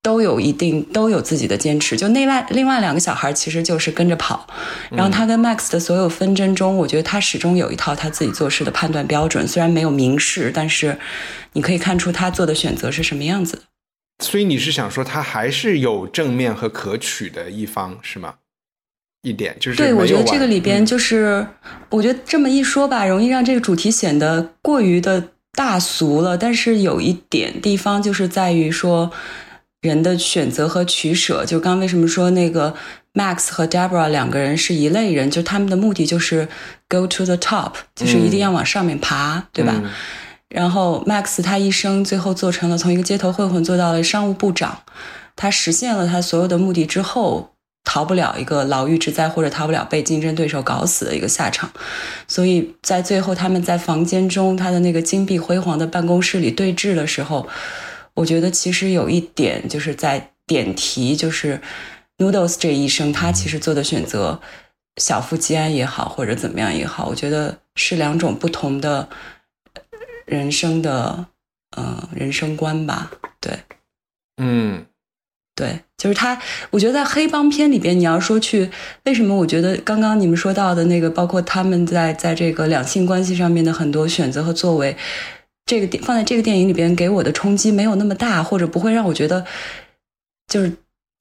[0.04, 4.48] 都有一定都有自己的坚持，就另外另外两个小孩其实就是跟着跑，
[4.90, 10.98] 然后他跟 Max 的所有纷争中，我觉得他始终有一套他自己做事的判断标准，虽然没有明示，但是
[11.54, 13.62] 你可以看出他做的选择是什么样子。
[14.24, 18.36] 所以你是想说他还是有正面和可取的一方是吗？
[19.24, 21.46] 一点就是对，我觉得这个里边嗯就是，
[21.92, 26.36] 我觉得这么一说吧，容易让这个主题显得过于的大俗了。
[26.36, 29.12] 但是有一点地方就是在于说，
[29.82, 31.44] 人的选择和取舍。
[31.46, 32.74] 就刚刚为什么说那个
[33.14, 36.48] Max 和 Deborah 两个人是一类人，就他们的目的就是
[36.88, 39.74] go to the top，就是一定要往上面爬，对吧？
[39.84, 39.90] 嗯
[40.52, 44.80] 然后 Max 他一生最后做成了从一个街头混混做到了商务部长，
[45.38, 47.54] 他实现了他所有的目的之后，
[47.86, 51.72] 逃不了一个牢狱之灾，或者逃不了被竞争对手搞死的一个下场。
[52.28, 57.48] 所以在最后他们在房间中，他的那个金碧辉煌的办公室里对峙的时候，
[58.14, 61.62] 我觉得其实有一点就是在点题，就是
[62.18, 64.40] Noodles 这一生他其实做的选择，
[64.98, 69.08] 小富即安也好，或者怎么样也好，我觉得是两种不同的
[70.26, 71.26] 人生的
[71.76, 73.12] 呃人生观吧。
[73.40, 73.60] 对
[74.38, 74.86] 嗯
[75.54, 78.72] 对，就是他，我觉得在黑帮片里边，你要说去
[79.04, 79.36] 为什么？
[79.36, 84.96] 我觉得刚刚你们说到的那个，包括他们在在这个两性关系上面的很多选择和作为，
[85.72, 89.46] 这个电放在这个电影里边给我的冲击没有那么大，或者不会让我觉得
[90.50, 90.70] 就是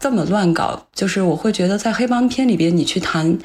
[0.01, 3.39] 这么乱搞，就是我会觉得在黑帮片里边，你去谈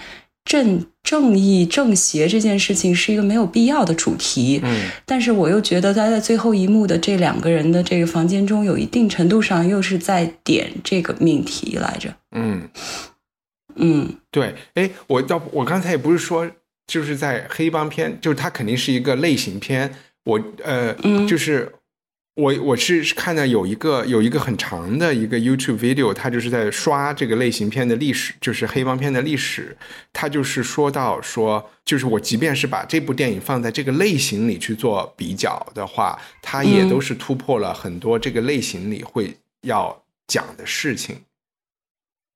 [0.44, 4.60] 正正义正邪这件事情是一个没有必要的主题。
[4.64, 12.16] 嗯，但是我又觉得他在最后一幕的这两个人的这个房间中，有一定程度上又是在点这个命题来着。
[12.32, 12.68] 嗯，
[13.76, 16.50] 嗯对，哎，我要我刚才也不是说
[16.88, 19.94] 就是在黑帮片，就是它肯定是一个类型片。
[20.26, 21.72] 我呃，嗯就是
[22.36, 29.78] 我我是看到有一个有一个很长的一个 YouTube video，他就是在刷这个类型片的历史，就是黑帮片的历史。
[30.12, 41.16] 他就是说到说，就是我即便是把这部电影放在这个类型里去做比较的话，它也嗯都是突破了很多这个类型里会要讲的事情。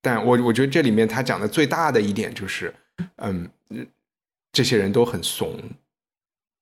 [0.02, 2.74] 但我我觉得这里面他讲的最大的一点就是，
[3.18, 3.50] 嗯，
[4.54, 5.60] 这些人都很怂。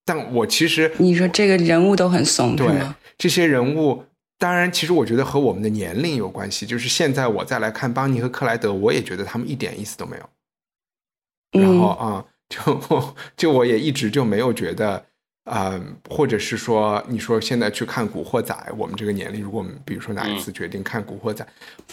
[0.08, 2.96] 但我其实你说这个人物都很怂，是对吗？
[3.18, 4.06] 这些人物，
[4.40, 6.66] 当然，其实我觉得和我们的年龄有关系。
[6.66, 11.62] 就是现在我再来看邦尼和克莱德，我也觉得他们一点意思都没有。
[11.62, 15.07] 然后嗯啊、就 就我也一直就没有觉得，
[15.48, 15.80] 啊，
[16.10, 21.46] 或者是说，你说现在去看《古惑仔》，我们这个年龄，如果我们比如说哪一次决定看《古惑仔》，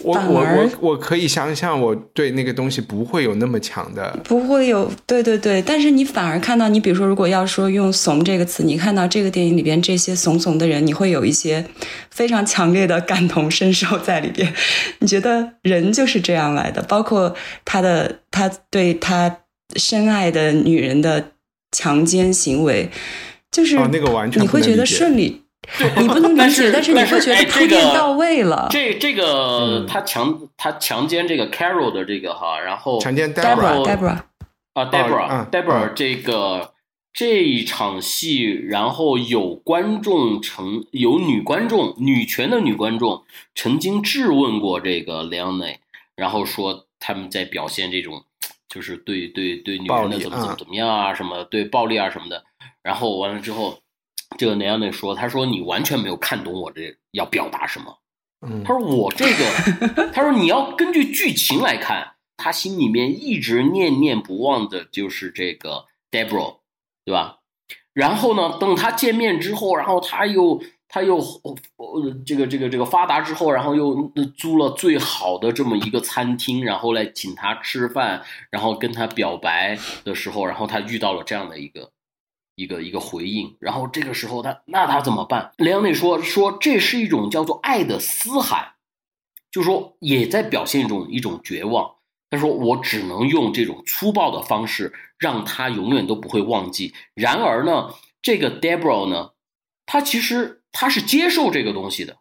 [0.02, 11.64] 我我我我可以想象，我对那个东西不会有那么强的，不会有，对对对，但是你反而看到，你比如说，如果要说用“怂”这个词，你看到这个电影里边这些怂怂的人，你会有一些
[12.10, 14.52] 非常强烈的感同身受在里边。
[14.98, 19.38] 你觉得人就是这样来的，包括他的他对他
[19.76, 21.32] 深爱的女人的
[21.70, 22.88] 强奸行为，
[23.54, 25.42] 就是哦那个完全你会觉得顺利，
[25.98, 28.66] 你不能理但解，是但是你会觉得铺垫到位了。
[28.70, 29.86] 这这个嗯。
[29.86, 34.18] 他强他强奸这个 Carol 的这个哈，然后强奸 Deborah 后 Deborah，
[34.72, 36.72] 啊嗯，Deborah，Deborah 嗯这个
[37.12, 43.22] 这一场戏，然后有观众曾有女观众，女权的女观众
[43.54, 45.76] 曾经质问过这个 Leone，
[46.16, 48.24] 然后说他们在表现这种
[48.68, 52.42] 就是对对对女人的怎么怎么怎么样啊，什么对暴力啊什么的，
[52.84, 53.80] 然后完了之后，
[54.38, 57.98] 这个 Leone 说，他说你完全没有看懂我这要表达什么。
[58.46, 66.58] 嗯他说我这个， 他说你要根据剧情来看，他心里面一直念念不忘的就是这个 Debra，
[67.06, 67.38] 对吧？
[67.94, 81.90] 然后呢，等他见面之后，然后他又他又呃这个这个这个发达之后，然后又租了最好的这么一个餐厅，然后来请他吃饭，然后跟他表白的时候，然后他遇到了这样的一个
[82.54, 85.52] 一个一个回应，然后这个时候他那他怎么办？
[85.58, 88.74] 雷昂内说说这是一种叫做爱的嘶喊，
[89.50, 91.96] 就说也在表现一种一种绝望。
[92.30, 96.92] 他说我只能用这种粗暴的方式让他永远都不会忘记。
[97.14, 99.32] 然而呢，这个 Debra 呢，
[99.86, 102.18] 他其实他是接受这个东西的，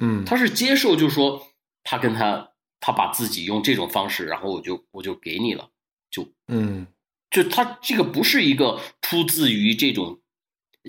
[0.00, 1.48] 嗯他是接受，就是说
[1.84, 5.68] 他跟他他把自己用这种方式，然后我就我就给你了，
[6.10, 6.86] 就嗯
[7.32, 10.20] 就他这个不是一个出自于这种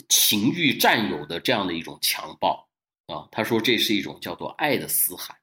[0.09, 2.67] 情欲占有的这样的一种强暴
[3.07, 5.35] 啊，他说这是一种叫做爱的嘶喊。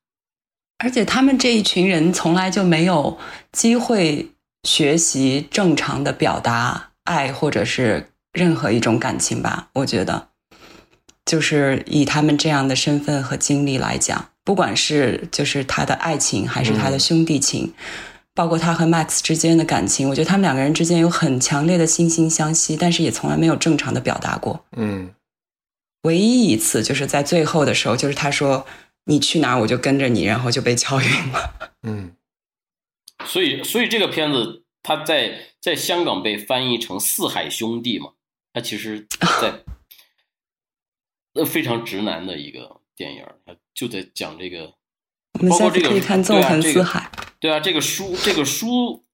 [0.78, 3.18] 而且他们这一群人从来就没有
[3.52, 4.30] 机会
[4.64, 9.68] 学习正常的表达爱或者是任何一种感情吧。
[9.74, 10.28] 我觉得，
[11.26, 17.74] 就是以他们这样的身份和经历来讲，不管是就是他的爱情还是他的兄弟情，
[18.34, 24.64] 包括他和 Max 之间的感情，我觉得他们两个人之间有很强烈的惺惺相惜，但是也从来没有正常的表达过。
[24.76, 25.14] 嗯
[26.02, 28.66] 唯一一次就是在最后的时候，就是他说。
[29.04, 31.72] 你去哪儿我就跟着你，然后就被敲晕了。
[31.82, 32.14] 嗯
[33.24, 38.12] 所以，所以这个片子它在在香港被翻译成《四海兄弟》嘛，
[38.52, 39.08] 它其实
[39.40, 39.64] 在
[41.34, 44.74] 呃非常直男的一个电影，它就在讲这个。
[45.40, 49.04] 我们下次可以看《纵横四海》对啊，这个书这个书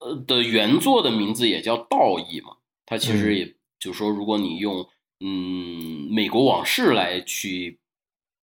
[0.00, 2.56] 呃的原作的名字也叫《道义》嘛，
[2.86, 4.86] 它其实也就是说，如果你用
[5.20, 7.78] 嗯《美国往事》来去。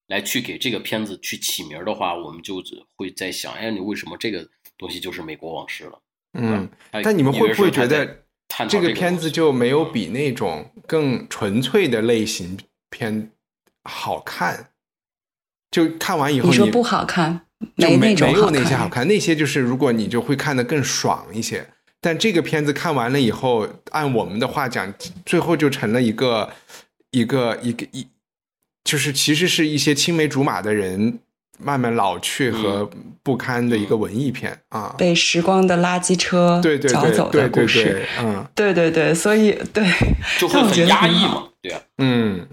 [0.09, 2.63] 来去给这个片子去起名的话，我们就
[2.95, 4.47] 会在想，哎，你为什么这个
[4.77, 6.01] 东西就是美国往事了？
[6.39, 6.69] 嗯，
[7.03, 8.23] 但你们会不会觉得
[8.69, 12.57] 这个片子就没有比那种更纯粹的类型
[12.89, 13.33] 片
[13.83, 14.69] 好看？
[15.71, 17.41] 就看完以后，你说不好看，
[17.75, 21.67] 没那种没有那些好看，那些就是如果你就会看得更爽一些。
[21.99, 24.93] 但这个片子看完了以后，按我们的话讲，
[25.25, 26.49] 最后就成了一个
[27.11, 28.07] 一个一个一。
[28.83, 31.19] 就是其实是一些青梅竹马的人
[31.59, 32.89] 慢慢老去和
[33.21, 39.85] 不堪的一个文艺片啊，被时光的垃圾车对对对走的故事，嗯，对对对，所以对
[40.39, 42.47] 就会很压抑嘛，对啊，嗯，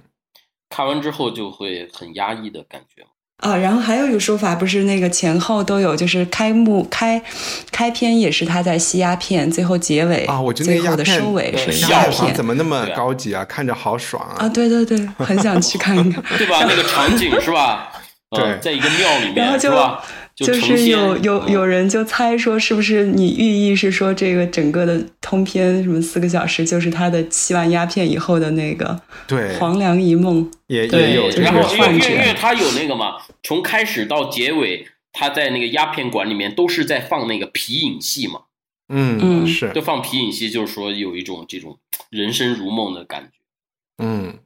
[0.74, 3.04] 看完之后就会很压抑的感觉。
[3.38, 7.22] 啊，然后还有一个说法，不是那个前后都有，就是开幕开
[7.70, 13.44] 开篇也是他在吸鸦片，最后结尾啊，我觉得最后的收尾是对鸦鸦片片怎么那么高级啊？
[13.44, 16.22] 看着好爽啊，啊对对对，很想去看看。
[16.38, 16.64] 对吧？
[16.68, 17.92] 那个场景是吧？
[18.30, 20.02] 呃对在一个庙里面然后就是吧？
[20.36, 30.50] 就是有有嗯有人就猜说，是不是你寓意是说这个整个的通篇什么四个小时，就是他的吸完鸦片以后的那个对，黄粱一梦？
[30.66, 38.40] 也也有这个然后因为因为他有那个嘛，从开始到结尾，他在那个鸦片馆里面都是在放那个皮影戏嘛，
[38.88, 41.78] 嗯嗯是就放皮影戏，就是说有一种这种
[42.10, 43.28] 人生如梦的感觉。
[44.02, 44.38] 嗯，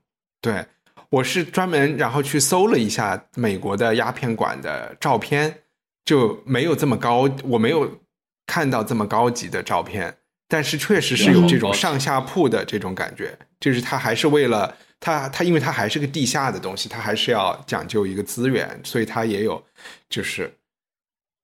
[0.42, 0.66] 对，
[1.08, 5.60] 我是专门然后去搜了一下美国的鸦片馆的照片，
[6.08, 8.00] 就没有这么高，我没有
[8.46, 10.16] 看到这么高级的照片，
[10.48, 19.62] 但是确实是有这种上下铺的这种感觉，就是它还是为了它它因为它还是个地下的东西，它还是要讲究一个资源，所以它也有
[20.08, 20.50] 就是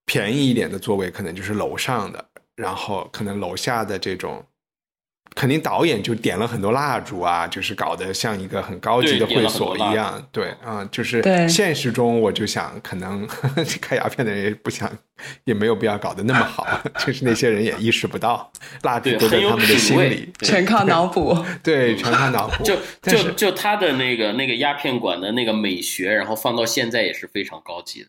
[0.06, 2.24] 便宜一点的座位，可能就是楼上的，
[2.56, 4.42] 然后可能楼下的这种。
[5.34, 10.24] 肯定导演就点了很多蜡烛啊，就是搞得像一个很高级的会所一样。
[10.30, 13.26] 对，啊、就是对现实中我就想，可能
[13.80, 14.90] 开鸦片的人也不想，
[15.44, 16.64] 也没有必要搞得那么好，
[17.04, 18.50] 就是那些人也意识不到，
[18.82, 21.36] 蜡烛对，都在他们的心里，，对全靠脑补。
[21.62, 22.62] 对，全靠脑补。
[22.62, 28.08] 就就就他的那个那个鸦片馆的那个美学，然后放到现在也是非常高级的。